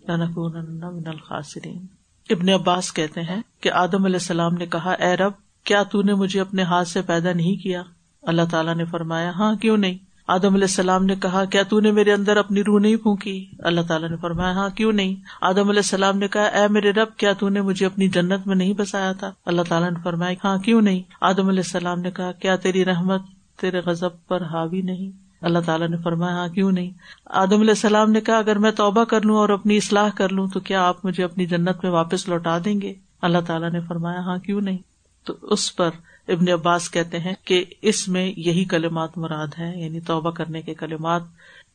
من 0.07 1.07
الخاصرین 1.07 1.85
ابن 2.29 2.49
عباس 2.49 2.93
کہتے 2.93 3.21
ہیں 3.21 3.41
کہ 3.61 3.71
آدم 3.71 4.05
علیہ 4.05 4.15
السلام 4.15 4.53
نے 4.53 4.65
کہا، 4.65 4.91
اے 4.91 5.15
رب 5.17 5.31
کیا 5.65 5.83
تو 5.83 6.01
نے 6.01 6.13
مجھے 6.13 6.41
اپنے 6.41 6.63
ہاتھ 6.63 6.87
سے 6.87 7.01
پیدا 7.01 7.33
نہیں 7.33 7.63
کیا؟ 7.63 7.83
اللہ 8.23 8.41
تعالیٰ 8.51 8.75
نے 8.75 8.85
فرمایا 8.85 9.29
ہاں 9.29 9.55
کیوں 9.55 9.77
نہیں؟ 9.77 9.97
آدم 10.27 10.53
علیہ 10.53 10.63
السلام 10.63 11.05
نے 11.05 11.15
کہا، 11.15 11.45
کیا 11.45 11.63
تو 11.63 11.79
نے 11.79 11.91
میرے 11.91 12.13
اندر 12.13 12.37
اپنی 12.37 12.63
روح 12.63 12.79
نہیں 12.79 12.95
پھونکی؟ 12.95 13.45
اللہ 13.59 13.81
تعالیٰ 13.81 14.09
نے 14.09 14.15
فرمایا 14.17 14.51
ہاں 14.51 14.69
کیوں 14.69 14.91
نہیں؟ 14.91 15.15
آدم 15.41 15.69
علیہ 15.69 15.79
السلام 15.79 16.17
نے 16.17 16.27
کہا، 16.27 16.43
اے 16.43 16.67
میرے 16.67 16.91
رب، 16.91 17.17
کیا 17.17 17.33
تو 17.33 17.49
نے 17.49 17.61
مجھے 17.61 17.85
اپنی 17.85 18.07
جنت 18.07 18.47
میں 18.47 18.55
نہیں 18.55 18.73
بسایا 18.73 19.11
تھا؟ 19.11 19.31
اللہ 19.45 19.61
تعالیٰ 19.69 19.91
نے 19.91 19.99
فرمایا 20.03 20.33
ہاں 20.43 20.57
کیوں 20.57 20.81
نہیں؟ 20.81 21.01
آدم 21.21 21.47
علیہ 21.47 21.63
السلام 21.65 21.99
نے 21.99 22.11
کہا، 22.11 22.31
کیا 22.31 22.55
تیری 22.55 22.85
رحمت 22.85 23.21
تیرے 23.59 23.81
غزب 23.85 24.27
پر 24.27 24.41
حاوی 24.41 24.81
نہیں؟ 24.81 25.11
اللہ 25.41 25.59
تعالیٰ 25.65 25.87
نے 25.87 25.97
فرمایا 25.97 26.35
ہاں 26.35 26.47
کیوں 26.47 26.71
نہیں؟ 26.71 26.91
آدم 27.25 27.59
علیہ 27.59 27.69
السلام 27.69 28.11
نے 28.11 28.21
کہا، 28.21 28.37
اگر 28.37 28.57
میں 28.57 28.71
توبہ 28.71 29.03
کر 29.03 29.21
لوں 29.21 29.37
اور 29.37 29.49
اپنی 29.49 29.77
اصلاح 29.77 30.09
کر 30.15 30.29
لوں، 30.29 30.47
تو 30.47 30.59
کیا 30.59 30.87
آپ 30.87 31.05
مجھے 31.05 31.23
اپنی 31.23 31.45
جنت 31.45 31.83
میں 31.83 31.91
واپس 31.91 32.27
لوٹا 32.27 32.57
دیں 32.65 32.81
گے؟ 32.81 32.93
اللہ 33.21 33.37
تعالیٰ 33.47 33.71
نے 33.71 33.79
فرمایا 33.79 34.19
ہاں 34.19 34.37
کیوں 34.37 34.61
نہیں؟ 34.61 34.77
تو 35.25 35.33
اس 35.41 35.75
پر 35.75 35.89
ابن 36.27 36.49
عباس 36.49 36.91
کہتے 36.91 37.19
ہیں 37.19 37.33
کہ 37.45 37.65
اس 37.81 38.07
میں 38.07 38.33
یہی 38.37 38.65
کلمات 38.65 39.17
مراد 39.17 39.47
ہے 39.59 39.83
یعنی 39.83 39.99
توبہ 39.99 40.31
کرنے 40.31 40.61
کے 40.61 40.73
کلمات۔ 40.73 41.21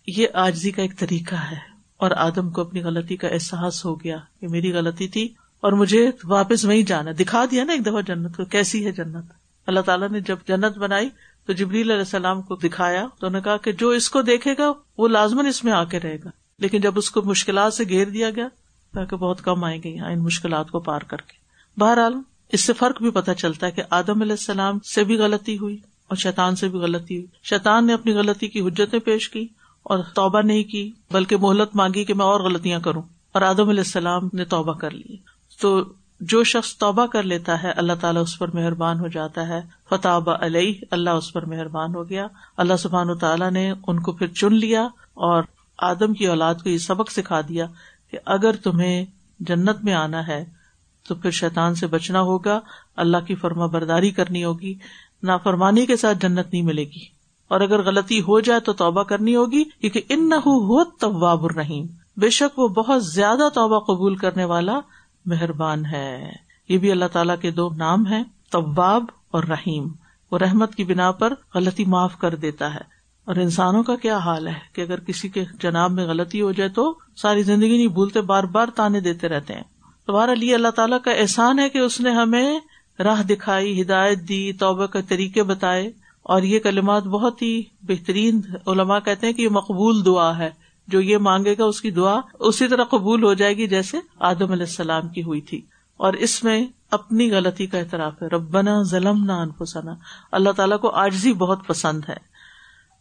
یہ 0.06 0.26
آجزی 0.34 0.70
کا 0.70 0.82
ایک 0.82 0.98
طریقہ 0.98 1.34
ہے 1.34 1.58
اور 1.96 2.10
آدم 2.10 2.50
کو 2.50 2.60
اپنی 2.60 2.82
غلطی 2.82 3.16
کا 3.16 3.28
احساس 3.28 3.84
ہو 3.84 4.04
گیا 4.04 4.16
کہ 4.40 4.48
میری 4.48 4.72
غلطی 4.72 5.08
تھی 5.08 5.28
اور 5.60 5.72
مجھے 5.72 6.10
واپس 6.24 6.64
وہیں 6.64 6.82
جانا، 6.82 7.10
دکھا 7.20 7.44
دیا 7.50 7.64
نا 7.64 7.72
ایک 7.72 7.86
دفعہ 7.86 8.02
جنت 8.02 8.36
کو، 8.36 8.44
کیسی 8.44 8.86
ہے 8.86 8.92
جنت؟ 8.92 9.24
اللہ 9.66 9.80
تعالیٰ 9.80 10.08
نے 10.08 10.20
جب 10.20 10.36
جنت 10.48 10.78
بنائی 10.78 11.08
تو 11.46 11.52
جبریل 11.52 11.90
علیہ 11.90 12.00
السلام 12.00 12.42
کو 12.42 12.54
دکھایا، 12.54 13.06
تو 13.18 13.26
انہوں 13.26 13.40
نے 13.40 13.44
کہا 13.44 13.56
کہ 13.56 13.72
جو 13.72 13.88
اس 13.88 14.10
کو 14.10 14.22
دیکھے 14.22 14.54
گا 14.58 14.72
وہ 14.98 15.08
لازمن 15.08 15.46
اس 15.46 15.64
میں 15.64 15.72
آ 15.72 15.84
کے 15.84 16.00
رہے 16.00 16.16
گا۔ 16.24 16.30
لیکن 16.58 16.80
جب 16.80 16.98
اس 16.98 17.10
کو 17.10 17.22
مشکلات 17.22 17.74
سے 17.74 17.84
گھیر 17.84 18.08
دیا 18.08 18.30
گیا 18.30 18.48
تاکہ 18.94 19.16
بہت 19.16 19.42
کم 19.42 19.64
آئیں 19.64 19.82
گے 19.84 20.00
ان 20.00 20.22
مشکلات 20.22 20.70
کو 20.70 20.80
پار 20.80 21.00
کر 21.00 21.16
کے۔ 21.16 21.32
بہرحال 21.80 22.14
اس 22.52 22.64
سے 22.64 22.72
فرق 22.72 23.02
بھی 23.02 23.10
پتہ 23.10 23.30
چلتا 23.30 23.66
ہے 23.66 23.72
کہ 23.72 23.82
آدم 23.90 24.20
علیہ 24.22 24.32
السلام 24.32 24.78
سے 24.80 25.04
بھی 25.04 25.16
غلطی 25.16 25.58
ہوئی 25.58 25.76
اور 26.08 26.16
شیطان 26.16 26.56
سے 26.56 26.68
بھی 26.68 26.78
غلطی 26.78 27.16
ہوئی۔ 27.16 27.26
شیطان 27.42 27.86
نے 27.86 27.94
اپنی 27.94 28.12
غلطی 28.12 28.48
کی 28.48 28.60
حجتیں 28.60 28.98
پیش 28.98 29.30
کی 29.30 29.46
اور 29.82 29.98
توبہ 30.14 30.40
نہیں 30.40 30.64
کی، 30.64 30.92
بلکہ 31.10 31.36
مہلت 31.36 31.76
مانگی 31.76 32.04
کہ 32.04 32.14
میں 32.14 32.24
اور 32.24 32.40
غلطیاں 32.40 32.80
کروں 32.80 33.02
اور 33.32 33.42
آدم 33.42 33.68
علیہ 33.68 33.80
السلام 33.80 34.28
نے 34.32 34.44
توبہ 34.44 34.72
کر 34.72 34.90
لی۔ 34.90 35.16
تو 35.60 35.84
جو 36.20 36.44
شخص 36.44 36.76
توبہ 36.76 37.06
کر 37.06 37.22
لیتا 37.22 37.62
ہے، 37.62 37.70
اللہ 37.70 37.92
تعالیٰ 38.00 38.22
اس 38.22 38.38
پر 38.38 38.54
مہربان 38.54 39.00
ہو 39.00 39.08
جاتا 39.08 39.48
ہے۔ 39.48 39.60
فتح 39.88 40.08
علیہ 40.40 40.74
اللہ 40.90 41.10
اس 41.10 41.32
پر 41.32 41.44
مہربان 41.44 41.94
ہو 41.94 42.08
گیا۔ 42.08 42.26
اللہ 42.56 42.76
سبحان 42.76 43.18
تعالیٰ 43.18 43.50
نے 43.50 43.72
ان 43.86 44.00
کو 44.00 44.12
پھر 44.12 44.26
چن 44.26 44.54
لیا 44.54 44.82
اور 45.14 45.42
آدم 45.78 46.14
کی 46.14 46.26
اولاد 46.26 46.54
کو 46.54 46.68
یہ 46.68 46.78
سبق 46.78 47.10
سکھا 47.10 47.40
دیا 47.40 47.66
کہ 48.10 48.18
اگر 48.24 48.56
تمہیں 48.56 49.04
جنت 49.40 49.76
میں 49.82 49.94
آنا 49.94 50.26
ہے 50.26 50.59
تو 51.08 51.14
پھر 51.14 51.30
شیطان 51.30 51.74
سے 51.74 51.86
بچنا 51.86 52.20
ہوگا، 52.20 52.60
اللہ 52.96 53.16
کی 53.26 53.34
فرما 53.34 53.66
برداری 53.66 54.10
کرنی 54.10 54.44
ہوگی، 54.44 54.74
نافرمانی 55.22 55.86
کے 55.86 55.96
ساتھ 55.96 56.18
جنت 56.20 56.52
نہیں 56.52 56.62
ملے 56.62 56.84
گی۔ 56.84 57.20
اور 57.48 57.60
اگر 57.60 57.82
غلطی 57.82 58.20
ہو 58.20 58.40
جائے 58.40 58.60
تو 58.60 58.72
توبہ 58.72 59.02
کرنی 59.02 59.36
ہوگی، 59.36 59.64
کیونکہ 59.64 60.00
ان 60.08 60.28
نہ 60.28 60.34
ہو 60.34 60.84
طواب 60.84 61.44
الرحیم۔ 61.44 61.86
بے 62.16 62.30
شک 62.30 62.58
وہ 62.58 62.68
بہت 62.68 63.06
زیادہ 63.06 63.48
توبہ 63.54 63.80
قبول 63.80 64.16
کرنے 64.16 64.44
والا 64.44 64.80
مہربان 65.26 65.86
ہے۔ 65.86 66.32
یہ 66.68 66.78
بھی 66.78 66.90
اللہ 66.90 67.04
تعالیٰ 67.12 67.34
کے 67.40 67.50
دو 67.50 67.70
نام 67.70 68.06
ہے 68.06 68.22
طواب 68.52 69.04
اور 69.30 69.42
رحیم۔ 69.42 69.88
وہ 70.30 70.38
رحمت 70.38 70.74
کی 70.74 70.84
بنا 70.84 71.10
پر 71.10 71.32
غلطی 71.54 71.84
معاف 71.84 72.18
کر 72.18 72.34
دیتا 72.34 72.74
ہے۔ 72.74 73.00
اور 73.24 73.36
انسانوں 73.36 73.82
کا 73.82 73.96
کیا 73.96 74.18
حال 74.18 74.48
ہے 74.48 74.54
کہ 74.72 74.80
اگر 74.80 75.00
کسی 75.00 75.28
کے 75.28 75.44
جناب 75.60 75.90
میں 75.90 76.06
غلطی 76.06 76.40
ہو 76.40 76.52
جائے 76.52 76.70
تو 76.70 76.98
ساری 77.16 77.42
زندگی 77.42 77.76
نہیں 77.76 77.88
بھولتے، 77.88 78.20
بار 78.20 78.44
بار 78.44 78.66
تانے 78.74 79.00
دیتے 79.00 79.28
رہتے 79.28 79.54
ہیں۔ 79.54 79.62
تمہارا 80.06 80.34
لیے 80.34 80.54
اللہ 80.54 80.68
تعالیٰ 80.68 81.02
کا 81.04 81.10
احسان 81.10 81.58
ہے 81.58 81.68
کہ 81.68 81.78
اس 81.78 82.00
نے 82.00 82.10
ہمیں 82.10 82.60
راہ 83.00 83.22
دکھائی، 83.22 83.82
ہدایت 83.82 84.28
دی، 84.28 84.52
توبہ 84.52 84.86
کے 84.86 85.02
طریقے 85.02 85.42
بتائے۔ 85.42 85.90
اور 86.22 86.42
یہ 86.42 86.58
کلمات 86.58 87.02
بہت 87.02 87.42
ہی 87.42 87.62
بہترین 87.82 88.40
علماء 88.66 88.98
کہتے 89.04 89.26
ہیں 89.26 89.34
کہ 89.34 89.42
یہ 89.42 89.48
مقبول 89.48 90.04
دعا 90.04 90.38
ہے۔ 90.38 90.50
جو 90.88 91.00
یہ 91.00 91.16
مانگے 91.16 91.54
گا، 91.58 91.64
اس 91.64 91.80
کی 91.80 91.90
دعا 91.90 92.20
اسی 92.38 92.68
طرح 92.68 92.84
قبول 92.84 93.24
ہو 93.24 93.34
جائے 93.34 93.56
گی 93.56 93.66
جیسے 93.66 93.98
آدم 94.18 94.52
علیہ 94.52 94.66
السلام 94.66 95.08
کی 95.08 95.22
ہوئی 95.22 95.40
تھی۔ 95.40 95.60
اور 95.96 96.12
اس 96.12 96.44
میں 96.44 96.66
اپنی 96.90 97.32
غلطی 97.32 97.66
کا 97.66 97.78
اعتراف 97.78 98.22
ہے۔ 98.22 98.26
ربنا 98.26 98.82
ظلم 98.82 99.24
نہ 99.24 99.32
انفسنا۔ 99.32 99.94
اللہ 100.32 100.50
تعالیٰ 100.50 100.80
کو 100.80 100.88
آجزی 100.90 101.32
بہت 101.32 101.66
پسند 101.66 102.00
ہے۔ 102.08 102.16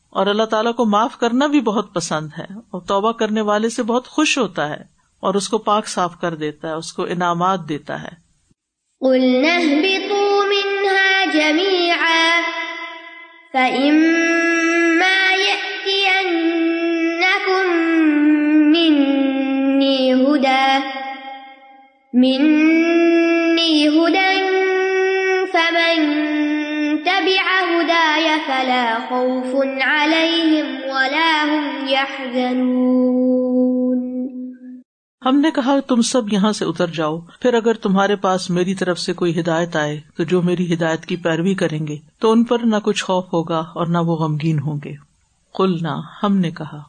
اور 0.10 0.28
اللہ 0.28 0.44
تعالیٰ 0.44 0.76
کو 0.76 0.86
معاف 0.86 1.18
کرنا 1.18 1.46
بھی 1.46 1.62
بہت 1.62 1.94
پسند 1.94 2.30
ہے۔ 2.38 2.46
اور 2.72 2.82
توبہ 2.82 3.12
کرنے 3.12 3.42
والے 3.42 3.70
سے 3.70 3.84
بہت 3.84 4.08
خوش 4.08 4.38
ہوتا 4.38 4.70
ہے۔ 4.70 4.99
اور 5.20 5.34
اس 5.34 5.50
کو 5.50 5.58
پاک 5.58 5.88
صاف 5.88 6.14
کر 6.22 6.36
دیتا 6.36 6.68
ہے، 6.68 6.74
اس 6.74 6.94
کو 6.94 7.04
انعامات 7.04 7.60
دیتا 7.70 8.04
ہے۔ 8.04 8.30
منها 10.50 11.32
جميعا، 11.34 12.42
فإما 13.54 15.34
يأتينكم 15.34 16.24
مني 18.72 20.14
هدى 20.14 20.80
مني 22.14 23.88
هدى، 23.88 24.46
فمن 25.52 26.14
تبع 27.06 27.64
هداي 27.70 28.28
فلا 28.48 28.98
خوف 29.10 29.56
عليهم 29.82 30.76
ولا 30.90 31.44
هم 31.44 31.88
يحزنون۔ 31.88 33.29
ہم 35.26 35.40
نے 35.40 35.52
کہا، 35.52 35.80
تم 35.80 36.02
سب 36.02 36.34
یہاں 36.34 36.52
سے 36.52 36.66
اتر 36.66 36.88
جاؤ۔ 36.88 37.20
پھر 37.42 37.54
اگر 37.54 37.74
تمہارے 37.74 38.16
پاس 38.16 38.50
میری 38.50 38.76
طرف 38.76 39.00
سے 39.00 39.14
کوئی 39.14 39.40
ہدایت 39.40 39.76
آئے، 39.76 40.00
تو 40.18 40.24
جو 40.24 40.42
میری 40.42 40.74
ہدایت 40.74 41.06
کی 41.06 41.16
پیروی 41.16 41.54
کریں 41.56 41.88
گے، 41.88 41.98
تو 42.20 42.32
ان 42.32 42.44
پر 42.44 42.58
نہ 42.64 42.76
کچھ 42.84 43.04
خوف 43.04 43.26
ہوگا 43.34 43.58
اور 43.58 43.88
نہ 43.88 43.98
وہ 43.98 44.16
غمگین 44.16 44.60
ہوں 44.60 44.80
گے۔ 44.86 44.94
کل 45.56 45.78
نہ 45.82 46.02
ہم 46.24 46.38
نے 46.38 46.52
کہا۔ 46.52 46.84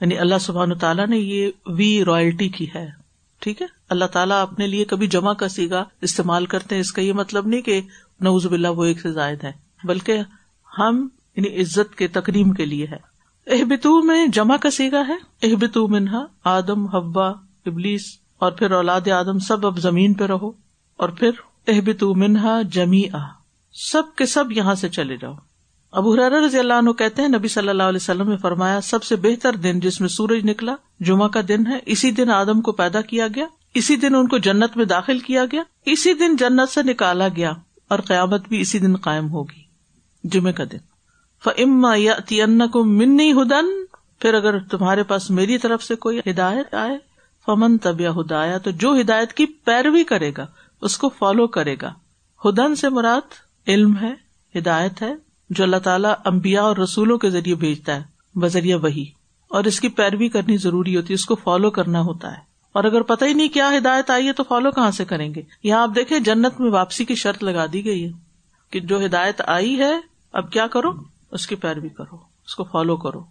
یعنی 0.00 0.18
اللہ 0.18 0.34
سبحان 0.40 0.78
تعالیٰ 0.78 1.06
نے 1.06 1.18
یہ 1.18 1.50
وی 1.66 2.04
رائلٹی 2.04 2.48
کی 2.48 2.66
ہے۔ 2.74 2.90
ٹھیک 3.38 3.62
ہے؟ 3.62 3.66
اللہ 3.90 4.04
تعالیٰ 4.04 4.42
اپنے 4.42 4.66
لیے 4.66 4.84
کبھی 4.84 5.06
جمع 5.06 5.32
کا 5.32 5.48
سیگا 5.48 5.84
استعمال 6.00 6.46
کرتے 6.46 6.74
ہیں، 6.74 6.80
اس 6.80 6.92
کا 6.92 7.02
یہ 7.02 7.12
مطلب 7.12 7.46
نہیں 7.46 7.62
کہ 7.62 7.80
نوز 8.20 8.46
باللہ 8.46 8.68
وہ 8.68 8.84
ایک 8.84 9.00
سے 9.00 9.12
زائد 9.12 9.44
ہے 9.44 9.52
بلکہ 9.84 10.18
ہم 10.78 11.08
یعنی 11.36 11.62
عزت 11.62 11.94
کے 11.94 12.08
تقریم 12.08 12.52
کے 12.52 12.64
لیے 12.64 12.86
ہے۔ 12.90 13.12
احبتو 13.46 14.02
میں 14.02 14.26
جمع 14.26 14.56
کا 14.56 14.70
سیگا 14.70 15.02
ہے؟ 15.08 15.16
احبتو 15.42 15.88
منہا 15.88 16.24
آدم 16.44 16.86
حبا 16.86 17.51
ابلیس 17.66 18.18
اور 18.38 18.52
پھر 18.52 18.70
اولاد 18.70 19.08
آدم 19.08 19.38
سب 19.38 19.66
اب 19.66 19.78
زمین 19.78 20.14
پہ 20.14 20.24
رہو 20.24 20.52
اور 20.96 21.08
پھر 21.08 21.30
احبت 21.66 22.02
منہا 22.02 22.62
جمی 22.62 23.04
آ 23.12 23.26
سب 23.92 24.02
کے 24.16 24.26
سب 24.26 24.52
یہاں 24.52 24.74
سے 24.74 24.88
چلے 24.88 25.16
جاؤ۔ 25.16 25.34
ابو 25.92 26.16
رضی 26.16 26.58
اللہ 26.58 26.74
عنہ 26.74 26.90
کہتے 26.90 27.22
ہیں، 27.22 27.28
نبی 27.28 27.48
صلی 27.48 27.68
اللہ 27.68 27.82
علیہ 27.82 28.02
وسلم 28.02 28.28
نے 28.28 28.36
فرمایا، 28.36 28.80
سب 28.80 29.04
سے 29.04 29.16
بہتر 29.16 29.56
دن 29.56 29.80
جس 29.80 30.00
میں 30.00 30.08
سورج 30.08 30.44
نکلا، 30.44 30.74
جمعہ 31.00 31.28
کا 31.28 31.40
دن 31.48 31.66
ہے، 31.66 31.78
اسی 31.86 32.10
دن 32.10 32.30
آدم 32.30 32.60
کو 32.60 32.72
پیدا 32.72 33.00
کیا 33.00 33.26
گیا، 33.34 33.46
اسی 33.74 33.96
دن 33.96 34.14
ان 34.14 34.28
کو 34.28 34.38
جنت 34.38 34.76
میں 34.76 34.84
داخل 34.84 35.18
کیا 35.18 35.44
گیا، 35.52 35.62
اسی 35.84 36.14
دن 36.14 36.36
جنت 36.36 36.72
سے 36.72 36.82
نکالا 36.82 37.28
گیا 37.28 37.52
اور 37.88 37.98
قیامت 37.98 38.48
بھی 38.48 38.60
اسی 38.60 38.78
دن 38.78 38.96
قائم 38.96 39.30
ہوگی 39.30 39.62
جمعے 40.24 40.52
کا 40.52 40.64
دن۔ 40.72 40.78
فما 41.44 41.94
یا 41.96 42.46
کو 42.72 42.84
منی 42.84 43.32
ہدن 43.32 43.66
پھر 44.18 44.34
اگر 44.34 44.58
تمہارے 44.58 45.02
پاس 45.02 45.30
میری 45.30 45.58
طرف 45.58 45.82
سے 45.82 45.94
کوئی 45.94 46.20
ہدایت 46.30 46.74
آئے 46.74 46.98
فمن 47.46 47.78
طب 47.78 48.00
یا 48.00 48.10
ہدایا 48.10 48.58
تو 48.58 48.70
جو 48.70 48.96
ہدایت 49.00 49.32
کی 49.32 49.46
پیروی 49.46 50.04
کرے 50.04 50.32
گا، 50.36 50.46
اس 50.80 50.98
کو 50.98 51.08
فالو 51.08 51.46
کرے 51.46 51.76
گا۔ 51.82 51.92
ہدن 52.44 52.74
سے 52.74 52.88
مراد 52.88 53.34
علم 53.68 53.94
ہے، 54.02 54.12
ہدایت 54.58 55.02
ہے، 55.02 55.14
جو 55.50 55.64
اللہ 55.64 55.76
تعالیٰ 55.76 56.14
امبیا 56.24 56.62
اور 56.62 56.76
رسولوں 56.76 57.18
کے 57.18 57.30
ذریعے 57.30 57.54
بھیجتا 57.54 57.96
ہے، 57.96 58.02
بذریعہ 58.34 58.78
وہی 58.78 59.04
اور 59.48 59.64
اس 59.64 59.80
کی 59.80 59.88
پیروی 59.88 60.28
کرنی 60.28 60.56
ضروری 60.56 60.96
ہوتی 60.96 61.08
ہے، 61.08 61.14
اس 61.14 61.24
کو 61.24 61.34
فالو 61.34 61.70
کرنا 61.70 62.00
ہوتا 62.00 62.32
ہے۔ 62.32 62.52
اور 62.72 62.84
اگر 62.84 63.02
پتہ 63.02 63.24
ہی 63.24 63.34
نہیں 63.34 63.48
کیا 63.48 63.70
ہدایت 63.78 64.10
آئی 64.10 64.26
ہے، 64.26 64.32
تو 64.32 64.42
فالو 64.42 64.70
کہاں 64.70 64.90
سے 64.90 65.04
کریں 65.04 65.34
گے؟ 65.34 65.42
یہاں 65.62 65.82
آپ 65.82 65.90
دیکھیں، 65.94 66.18
جنت 66.18 66.60
میں 66.60 66.70
واپسی 66.70 67.04
کی 67.04 67.14
شرط 67.14 67.44
لگا 67.44 67.66
دی 67.72 67.84
گئی 67.84 68.04
ہے 68.04 68.12
کہ 68.70 68.80
جو 68.80 69.04
ہدایت 69.04 69.42
آئی 69.46 69.78
ہے، 69.78 69.92
اب 70.32 70.52
کیا 70.52 70.66
کرو؟ 70.66 70.88
اس 71.30 71.46
کی 71.46 71.54
پیروی 71.54 71.88
کرو، 71.88 72.16
اس 72.46 72.54
کو 72.54 72.64
فالو 72.64 72.96
کرو۔ 72.96 73.24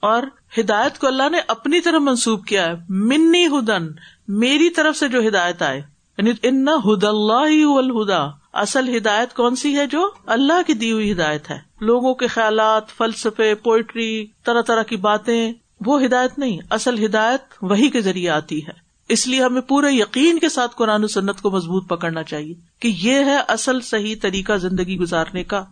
اور 0.00 0.22
ہدایت 0.58 0.98
کو 0.98 1.06
اللہ 1.06 1.28
نے 1.32 1.38
اپنی 1.48 1.80
طرف 1.80 2.00
منسوب 2.00 2.46
کیا 2.46 2.66
ہے۔ 2.66 2.72
منی 2.88 3.46
ہدن، 3.46 3.86
میری 4.28 4.70
طرف 4.70 4.96
سے 4.96 5.08
جو 5.08 5.28
ہدایت 5.28 5.62
آئے۔ 5.62 5.82
یعنی 6.18 6.30
ان 6.42 6.68
ہد 6.68 7.04
اللہ 7.04 7.66
الہدا 7.66 8.26
اصل 8.52 8.96
ہدایت 8.96 9.34
کون 9.34 9.56
سی 9.56 9.76
ہے 9.76 9.86
جو 9.86 10.10
اللہ 10.26 10.62
کی 10.66 10.74
دی 10.74 10.92
ہوئی 10.92 11.12
ہدایت 11.12 11.50
ہے؟ 11.50 11.58
لوگوں 11.80 12.14
کے 12.14 12.26
خیالات، 12.26 12.88
فلسفے 12.88 13.54
پوئٹری 13.54 14.26
طرح 14.44 14.62
طرح 14.62 14.82
کی 14.82 14.96
باتیں، 14.96 15.52
وہ 15.86 16.04
ہدایت 16.04 16.38
نہیں، 16.38 16.58
اصل 16.70 17.04
ہدایت 17.04 17.40
وہی 17.62 17.88
کے 17.88 18.00
ذریعے 18.00 18.30
آتی 18.30 18.66
ہے۔ 18.66 18.88
اس 19.08 19.26
لیے 19.26 19.42
ہمیں 19.42 19.60
پورے 19.60 19.92
یقین 19.92 20.38
کے 20.38 20.48
ساتھ 20.48 20.76
قرآن 20.76 21.04
و 21.04 21.06
سنت 21.06 21.40
کو 21.40 21.50
مضبوط 21.50 21.88
پکڑنا 21.88 22.22
چاہیے 22.22 22.54
کہ 22.80 22.88
یہ 22.88 23.24
ہے 23.24 23.36
اصل 23.48 23.80
صحیح 23.80 24.14
طریقہ 24.22 24.56
زندگی 24.56 24.96
گزارنے 24.96 25.44
کا۔ 25.44 25.64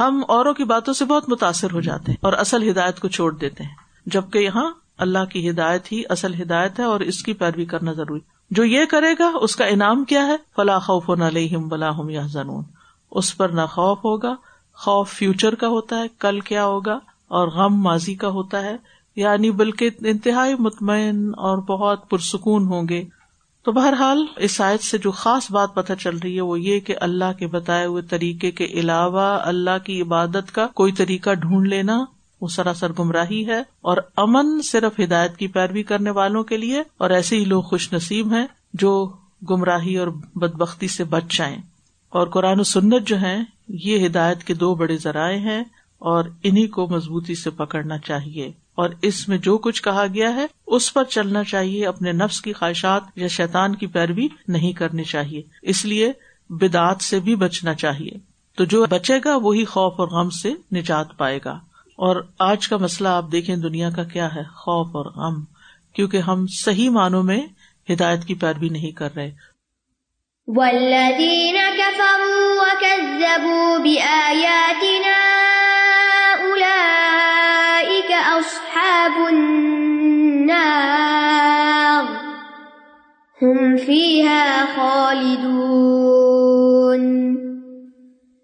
ہم 0.00 0.22
اوروں 0.28 0.54
کی 0.54 0.64
باتوں 0.64 0.94
سے 0.94 1.04
بہت 1.04 1.28
متاثر 1.28 1.70
ہو 1.72 1.80
جاتے 1.80 2.12
ہیں 2.12 2.18
اور 2.20 2.32
اصل 2.32 2.70
ہدایت 2.70 3.00
کو 3.00 3.08
چھوڑ 3.08 3.36
دیتے 3.36 3.64
ہیں۔ 3.64 3.74
جبکہ 4.06 4.38
یہاں 4.38 4.72
اللہ 4.98 5.24
کی 5.24 5.50
ہدایت 5.50 5.92
ہی 5.92 6.02
اصل 6.08 6.42
ہدایت 6.42 6.80
ہے 6.80 6.84
اور 6.84 7.00
اس 7.00 7.22
کی 7.22 7.32
پیروی 7.32 7.64
کرنا 7.64 7.92
ضروری۔ 7.92 8.20
جو 8.50 8.64
یہ 8.64 8.84
کرے 8.84 9.14
گا، 9.18 9.32
اس 9.40 9.56
کا 9.56 9.64
انعام 9.64 10.04
کیا 10.04 10.26
ہے؟ 10.26 10.36
فلاں 10.56 10.80
خوف 10.80 11.10
نہ 11.10 11.56
بلا 11.56 11.98
ہم 11.98 12.08
یا 12.08 12.22
زنون 12.26 12.64
اس 13.10 13.36
پر 13.36 13.48
نہ 13.48 13.60
خوف 13.60 13.98
ہوگا، 13.98 14.34
خوف 14.74 15.10
فیوچر 15.10 15.54
کا 15.54 15.68
ہوتا 15.68 15.98
ہے، 15.98 16.04
کل 16.18 16.40
کیا 16.40 16.64
ہوگا؟ 16.64 16.94
اور 17.28 17.48
غم 17.48 17.82
ماضی 17.82 18.14
کا 18.14 18.28
ہوتا 18.28 18.62
ہے۔ 18.62 18.76
یعنی 19.16 19.50
بلکہ 19.50 19.90
انتہائی 20.00 20.54
مطمئن 20.58 21.32
اور 21.36 21.58
بہت 21.58 22.10
پرسکون 22.10 22.66
ہوں 22.66 22.88
گے۔ 22.88 23.04
تو 23.62 23.72
بہرحال 23.72 24.26
اس 24.36 24.60
آیت 24.60 24.82
سے 24.82 24.98
جو 24.98 25.10
خاص 25.10 25.50
بات 25.50 25.74
پتہ 25.74 25.92
چل 25.92 26.16
رہی 26.16 26.36
ہے 26.36 26.40
وہ 26.40 26.60
یہ 26.60 26.80
کہ 26.80 26.94
اللہ 27.00 27.32
کے 27.38 27.46
بتائے 27.46 27.86
ہوئے 27.86 28.02
طریقے 28.02 28.50
کے 28.50 28.64
علاوہ 28.64 29.38
اللہ 29.42 29.78
کی 29.84 30.02
عبادت 30.02 30.52
کا 30.52 30.66
کوئی 30.66 30.92
طریقہ 30.92 31.34
ڈھونڈ 31.34 31.68
لینا 31.68 32.04
وہ 32.40 32.48
سراسر 32.48 32.92
گمراہی 32.98 33.46
ہے 33.46 33.60
اور 33.60 33.96
امن 34.16 34.62
صرف 34.62 35.00
ہدایت 35.00 35.36
کی 35.36 35.46
پیروی 35.46 35.82
کرنے 35.82 36.10
والوں 36.10 36.42
کے 36.42 36.56
لیے 36.56 36.82
اور 36.98 37.10
ایسے 37.10 37.36
ہی 37.36 37.44
لوگ 37.44 37.62
خوش 37.62 37.92
نصیب 37.92 38.34
ہیں 38.34 38.46
جو 38.74 39.12
گمراہی 39.50 39.96
اور 39.96 40.08
بد 40.34 40.54
بختی 40.54 40.88
سے 40.88 41.04
بچ 41.04 41.38
جائیں۔ 41.38 41.56
اور 42.08 42.26
قرآن 42.26 42.60
و 42.60 42.64
سنت 42.64 43.08
جو 43.08 43.20
ہے 43.20 43.38
یہ 43.68 44.06
ہدایت 44.06 44.44
کے 44.44 44.54
دو 44.54 44.74
بڑے 44.74 44.96
ذرائع 44.96 45.38
ہیں 45.38 45.60
اور 45.98 46.24
انہیں 46.42 46.66
کو 46.66 46.86
مضبوطی 46.86 47.34
سے 47.34 47.50
پکڑنا 47.50 47.98
چاہیے۔ 47.98 48.52
اور 48.80 48.90
اس 49.02 49.28
میں 49.28 49.38
جو 49.38 49.58
کچھ 49.58 49.82
کہا 49.82 50.06
گیا 50.14 50.34
ہے، 50.34 50.46
اس 50.66 50.94
پر 50.94 51.04
چلنا 51.04 51.44
چاہیے، 51.44 51.86
اپنے 51.86 52.12
نفس 52.12 52.40
کی 52.40 52.52
خواہشات 52.52 53.02
یا 53.16 53.26
شیطان 53.28 53.76
کی 53.76 53.86
پیروی 53.86 54.28
نہیں 54.48 54.72
کرنی 54.72 55.04
چاہیے۔ 55.04 55.42
اس 55.62 55.84
لیے 55.84 56.12
بدعت 56.50 57.02
سے 57.02 57.20
بھی 57.20 57.36
بچنا 57.36 57.74
چاہیے۔ 57.74 58.10
تو 58.56 58.64
جو 58.64 58.86
بچے 58.90 59.18
گا، 59.24 59.36
وہی 59.36 59.64
خوف 59.64 59.92
اور 59.98 60.08
غم 60.08 60.30
سے 60.30 60.52
نجات 60.76 61.06
پائے 61.16 61.38
گا۔ 61.44 61.52
اور 61.96 62.26
آج 62.38 62.68
کا 62.68 62.76
مسئلہ 62.76 63.08
آپ 63.08 63.24
دیکھیں 63.32 63.56
دنیا 63.56 63.90
کا 63.90 64.04
کیا 64.04 64.34
ہے، 64.34 64.42
خوف 64.42 64.86
اور 64.86 65.06
غم۔ 65.06 65.44
کیونکہ 65.94 66.16
ہم 66.16 66.44
صحیح 66.46 66.90
معنوں 66.90 67.22
میں 67.22 67.40
ہدایت 67.92 68.24
کی 68.24 68.34
پیروی 68.34 68.68
نہیں 68.68 68.90
کر 68.90 69.08
رہے۔ 69.16 69.30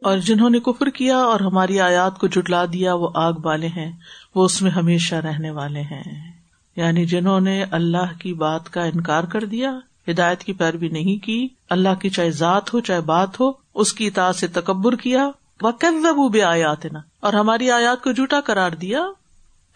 اور 0.03 0.19
جنہوں 0.19 0.51
نے 0.51 0.61
کفر 0.61 0.89
کیا 0.89 1.17
اور 1.17 1.41
ہماری 1.41 1.81
آیات 1.81 2.19
کو 2.19 2.27
جٹلا 2.27 2.65
دیا، 2.65 2.95
وہ 2.95 3.09
آگ 3.15 3.33
والے 3.45 3.67
ہیں، 3.67 3.93
وہ 4.35 4.45
اس 4.45 4.63
میں 4.63 4.71
ہمیشہ 4.71 5.15
رہنے 5.15 5.51
والے 5.51 5.81
ہیں۔ 5.81 6.33
یعنی 6.77 7.07
جنہوں 7.07 7.41
نے 7.41 7.65
اللہ 7.71 8.19
کی 8.19 8.35
بات 8.35 8.71
کا 8.71 8.85
انکار 8.85 9.25
کر 9.25 9.45
دیا، 9.45 9.79
ہدایت 10.09 10.41
کی 10.41 10.53
پیروی 10.53 10.89
نہیں 10.89 11.25
کی، 11.25 11.49
اللہ 11.71 11.95
کی 12.01 12.09
چاہے 12.09 12.31
ذات 12.31 12.75
ہو، 12.75 12.81
چاہے 12.81 13.01
بات 13.01 13.41
ہو، 13.41 13.51
اس 13.75 13.93
کی 13.93 14.07
اطاعت 14.07 14.37
سے 14.37 14.47
تکبر 14.47 14.97
کیا۔ 14.97 15.31
وہ 15.61 15.71
کب 15.71 16.33
بے 16.33 16.43
آیات 16.43 16.87
نا 16.87 16.99
اور 17.21 17.33
ہماری 17.33 17.71
آیات 17.71 18.03
کو 18.03 18.13
جھوٹا 18.13 18.41
کرار 18.41 18.71
دیا 18.71 19.07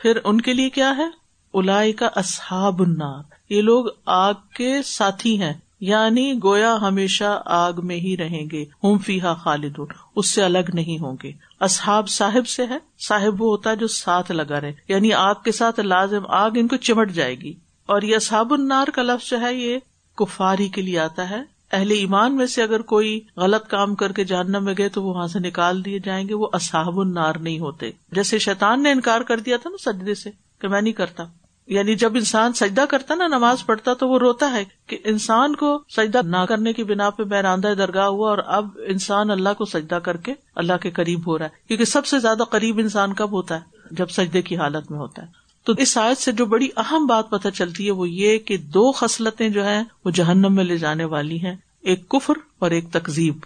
پھر 0.03 0.19
ان 0.25 0.41
کے 0.41 0.53
لیے 0.53 0.71
کیا 0.71 0.97
ہے؟ 0.97 1.07
الائی 1.55 1.93
کا 1.93 2.09
اصحاب 2.15 2.83
النار۔ 2.83 3.23
یہ 3.49 3.63
لوگ 3.63 3.87
آگ 4.07 4.35
کے 4.55 4.83
ساتھی 4.85 5.43
ہیں 5.43 5.53
یعنی 5.81 6.35
گویا 6.43 6.77
ہمیشہ 6.81 7.43
آگ 7.45 7.73
میں 7.83 7.97
ہی 7.97 8.17
رہیں 8.17 8.51
گے 8.53 8.63
ہوں 8.63 8.99
فیحا 8.99 9.35
خالد 9.35 9.79
اس 10.17 10.31
سے 10.31 10.43
الگ 10.43 10.71
نہیں 10.75 10.99
ہوں 10.99 11.17
گے۔ 11.23 11.33
اصحاب 11.61 12.09
صاحب 12.09 12.49
سے 12.49 12.67
ہے، 12.67 12.79
صاحب 13.07 13.43
وہ 13.43 13.49
ہوتا 13.51 13.71
ہے 13.71 13.77
جو 13.77 13.87
ساتھ 13.87 14.33
لگا 14.33 14.61
رہے 14.61 14.73
یعنی 14.89 15.13
آگ 15.13 15.35
کے 15.45 15.53
ساتھ 15.53 15.81
لازم 15.81 16.23
آگ 16.29 16.51
ان 16.55 16.69
کو 16.69 16.77
چمٹ 16.77 17.13
جائے 17.13 17.35
گی۔ 17.35 17.55
اور 17.87 18.03
یہ 18.03 18.17
اصحاب 18.17 18.53
النار 18.53 18.89
کا 18.89 19.03
لفظ 19.03 19.31
جو 19.31 19.41
ہے، 19.41 19.55
یہ 19.55 19.79
کفاری 20.17 20.69
کے 20.69 20.83
لیے 20.83 20.99
آتا 20.99 21.31
ہے 21.31 21.60
اہل 21.73 21.91
ایمان 21.91 22.37
میں 22.37 22.47
سے 22.47 22.63
اگر 22.63 22.83
کوئی 22.83 23.21
غلط 23.37 23.67
کام 23.67 23.95
کر 23.95 24.13
کے 24.13 24.25
جاننا 24.25 24.59
میں 24.59 24.75
گئے 24.79 24.89
تو 24.89 25.03
وہ 25.03 25.15
وہاں 25.15 25.27
سے 25.27 25.39
نکال 25.39 25.85
دیے 25.85 25.99
جائیں 25.99 26.29
گے، 26.29 26.35
وہ 26.35 26.49
اصحاب 26.53 27.01
النار 27.01 27.35
نہیں 27.35 27.59
ہوتے۔ 27.59 27.91
جیسے 28.13 28.39
شیطان 28.39 28.83
نے 28.83 28.93
انکار 28.93 29.21
کر 29.21 29.39
دیا 29.41 29.57
تھا 29.57 29.71
نا 29.71 29.93
سجدے 29.93 30.15
سے 30.15 30.31
کہ 30.61 30.69
میں 30.69 30.81
نہیں 30.81 30.93
کرتا۔ 30.93 31.25
یعنی 31.67 31.95
جب 31.95 32.15
انسان 32.15 32.53
سجدہ 32.53 32.85
کرتا 32.89 33.15
نا، 33.15 33.27
نماز 33.27 33.67
پڑھتا، 33.67 33.95
تو 33.95 34.09
وہ 34.09 34.19
روتا 34.19 34.53
ہے 34.53 34.65
کہ 34.87 34.99
انسان 35.05 35.57
کو 35.57 35.83
سجدہ 35.97 36.21
نہ 36.25 36.45
کرنے 36.49 36.73
کی 36.73 36.85
بنا 36.85 37.11
پہ 37.11 37.23
میراندہ 37.23 37.75
درگاہ 37.79 38.07
ہوا 38.07 38.31
اور 38.31 38.39
اب 38.47 38.69
انسان 38.89 39.31
اللہ 39.31 39.49
کو 39.59 39.65
سجدہ 39.65 39.95
کر 39.95 40.17
کے 40.17 40.35
اللہ 40.57 40.73
کے 40.83 40.91
قریب 40.91 41.27
ہو 41.27 41.39
رہا 41.39 41.45
ہے۔ 41.45 41.69
کیونکہ 41.69 41.85
سب 41.85 42.07
سے 42.07 42.19
زیادہ 42.19 42.43
قریب 42.43 42.79
انسان 42.79 43.13
کب 43.13 43.33
ہوتا 43.33 43.55
ہے؟ 43.55 43.61
جب 43.91 44.07
سجدے 44.11 44.43
کی 44.43 44.57
حالت 44.57 44.91
میں 44.91 44.99
ہوتا 44.99 45.23
ہے۔ 45.23 45.40
تو 45.71 45.75
اس 45.79 45.99
آیت 45.99 46.19
سے 46.19 46.33
جو 46.33 46.47
بڑی 46.47 46.69
اہم 46.77 47.07
بات 47.07 47.31
پتہ 47.31 47.49
چلتی 47.49 47.87
ہے 47.87 47.91
وہ 47.91 48.09
یہ 48.09 48.39
کہ 48.39 48.57
دو 48.57 48.93
خصلتیں 48.93 49.49
جو 49.49 49.67
ہیں 49.67 49.85
وہ 50.05 50.11
جہنم 50.11 50.55
میں 50.55 50.65
لے 50.65 50.77
جانے 50.77 51.05
والی 51.05 51.45
ہیں، 51.45 51.57
ایک 51.81 52.09
کفر 52.09 52.33
اور 52.59 52.71
ایک 52.71 52.93
تقزیب 52.93 53.37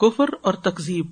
کفر 0.00 0.24
اور 0.42 0.54
تقزیب 0.54 1.06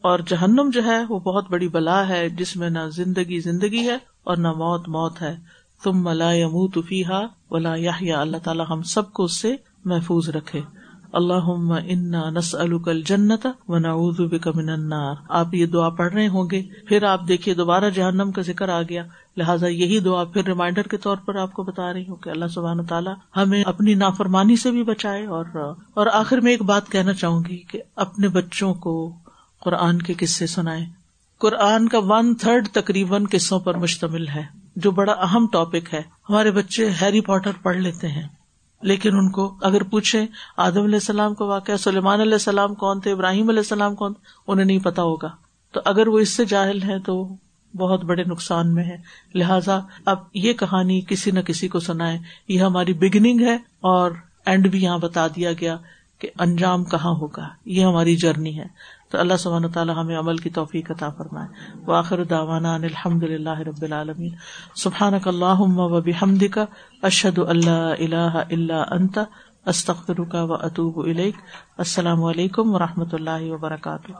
اور 0.00 0.18
جہنم 0.18 0.70
جو 0.72 0.84
ہے 0.84 1.04
وہ 1.08 1.18
بہت 1.18 1.50
بڑی 1.50 1.68
بلا 1.68 2.08
ہے، 2.08 2.28
جس 2.28 2.56
میں 2.56 2.70
نہ 2.70 2.78
زندگی 2.92 3.40
زندگی 3.40 3.88
ہے 3.88 3.98
اور 4.24 4.36
نہ 4.36 4.48
موت 4.48 4.88
موت 4.88 5.22
ہے۔ 5.22 5.36
تم 5.84 6.04
ملا 6.04 6.32
یموت 6.32 6.78
فیحا 6.88 7.20
ولا 7.50 7.74
یا 8.00 8.20
اللہ 8.20 8.36
تعالیٰ 8.36 8.64
ہم 8.70 8.82
سب 8.82 9.12
کو 9.12 9.24
اس 9.24 9.36
سے 9.36 9.56
محفوظ 9.84 10.28
رکھے۔ 10.28 10.60
اللہ 11.12 11.48
انا 11.86 12.30
نس 12.30 12.54
الکل 12.54 13.02
جنت 13.02 13.46
و 13.68 13.78
نعوذ 13.78 14.20
بک 14.20 14.48
من 14.54 14.68
النار۔ 14.68 15.14
آپ 15.28 15.54
یہ 15.54 15.66
دعا 15.66 15.88
پڑھ 15.88 16.12
رہے 16.12 16.28
ہوں 16.28 16.48
گے، 16.50 16.62
پھر 16.88 17.02
آپ 17.02 17.20
دیکھیے 17.28 17.54
دوبارہ 17.54 17.90
جہنم 17.90 18.32
کا 18.32 18.42
ذکر 18.42 18.68
آ 18.68 18.82
گیا۔ 18.82 19.04
لہٰذا 19.36 19.66
یہی 19.66 19.98
دعا 19.98 20.24
پھر 20.24 20.44
ریمائنڈر 20.44 20.82
کے 20.82 20.96
طور 20.96 21.16
پر 21.16 21.34
آپ 21.34 21.52
کو 21.52 21.62
بتا 21.62 21.92
رہی 21.92 22.04
ہوں 22.08 22.16
کہ 22.16 22.30
اللہ 22.30 22.46
سبحانہ 22.46 22.82
تعالیٰ 22.82 23.14
ہمیں 23.36 23.62
اپنی 23.62 23.94
نافرمانی 23.94 24.56
سے 24.56 24.70
بھی 24.70 24.82
بچائے 24.82 25.26
اور 25.26 25.44
اور 25.94 26.06
آخر 26.12 26.38
میں 26.38 26.52
ایک 26.52 26.62
بات 26.62 26.88
کہنا 26.88 27.12
چاہوں 27.12 27.44
گی 27.48 27.56
کہ 27.56 27.82
اپنے 27.96 28.28
بچوں 28.28 28.74
کو 28.74 29.12
قرآن 29.60 30.02
کے 30.02 30.14
قصے 30.14 30.46
سنائے 30.46 30.84
قرآن 31.38 31.88
کا 31.88 31.98
ون 31.98 32.34
تھرڈ 32.34 32.68
تقریباً 32.68 33.24
قصوں 33.30 33.60
پر 33.60 33.74
مشتمل 33.74 34.28
ہے، 34.28 34.42
جو 34.76 34.90
بڑا 34.90 35.12
اہم 35.12 35.46
ٹاپک 35.52 35.94
ہے۔ 35.94 36.02
ہمارے 36.30 36.50
بچے 36.50 36.88
ہیری 37.00 37.20
پاٹر 37.20 37.50
پڑھ 37.62 37.76
لیتے 37.76 38.08
ہیں۔ 38.08 38.37
لیکن 38.82 39.16
ان 39.16 39.30
کو 39.30 39.56
اگر 39.62 39.82
پوچھے 39.82 40.26
آدم 40.56 40.82
علیہ 40.82 40.94
السلام 40.94 41.34
کا 41.34 41.44
واقعہ، 41.44 41.76
سلیمان 41.76 42.20
علیہ 42.20 42.32
السلام 42.32 42.74
کون 42.74 43.00
تھے، 43.00 43.12
ابراہیم 43.12 43.48
علیہ 43.48 43.58
السلام 43.58 43.94
کون 43.94 44.12
تھے، 44.12 44.42
انہیں 44.46 44.66
نہیں 44.66 44.78
پتا 44.78 45.02
ہوگا۔ 45.02 45.30
تو 45.72 45.80
اگر 45.84 46.08
وہ 46.08 46.18
اس 46.18 46.28
سے 46.28 46.44
جاہل 46.44 46.82
ہے 46.82 46.98
تو 46.98 47.28
بہت 47.76 48.04
بڑے 48.04 48.24
نقصان 48.24 48.74
میں 48.74 48.84
ہے 48.84 48.96
لہذا 49.34 49.80
اب 50.06 50.18
یہ 50.34 50.52
کہانی 50.52 51.00
کسی 51.00 51.30
نہ 51.30 51.40
کسی 51.40 51.68
کو 51.68 51.80
سنائے 51.80 52.18
یہ 52.48 52.60
ہماری 52.60 52.92
بگننگ 52.92 53.40
ہے 53.40 53.54
اور 53.80 54.10
اینڈ 54.46 54.70
بھی 54.70 54.82
یہاں 54.82 54.98
بتا 54.98 55.26
دیا 55.26 55.52
گیا 55.52 55.76
کہ 56.18 56.28
انجام 56.38 56.84
کہاں 56.84 57.10
ہوگا۔ 57.10 57.48
یہ 57.64 57.84
ہماری 57.84 58.16
جرنی 58.16 58.58
ہے۔ 58.58 58.64
تو 59.08 59.18
اللہ 59.18 59.36
سبحانہ 59.36 59.66
تعالیٰ 59.66 59.96
ہمیں 59.96 60.18
عمل 60.18 60.36
کی 60.36 60.50
توفیق 60.50 60.90
عطا 60.90 61.08
فرمائے۔ 61.10 61.48
و 61.86 61.92
آخر 61.92 62.24
داوانا 62.24 62.74
الحمد 62.74 63.22
للہ 63.22 63.58
رب 63.58 63.82
العالمین۔ 63.82 64.30
سبحان 64.74 65.14
اللہ 65.24 65.60
و 65.60 66.00
بحمد 66.00 66.44
کا 66.52 66.64
اشد 67.02 67.38
اللہ 67.38 67.70
اللہ 67.70 68.42
اللہ 68.50 68.84
انت 68.90 69.18
استخر 69.66 70.24
کا 70.24 70.44
و 70.44 70.52
اطوب 70.52 70.98
السلام 71.78 72.24
علیکم 72.24 72.74
و 72.74 72.78
رحمۃ 72.78 73.12
اللہ 73.12 73.52
وبرکاتہ۔ 73.52 74.12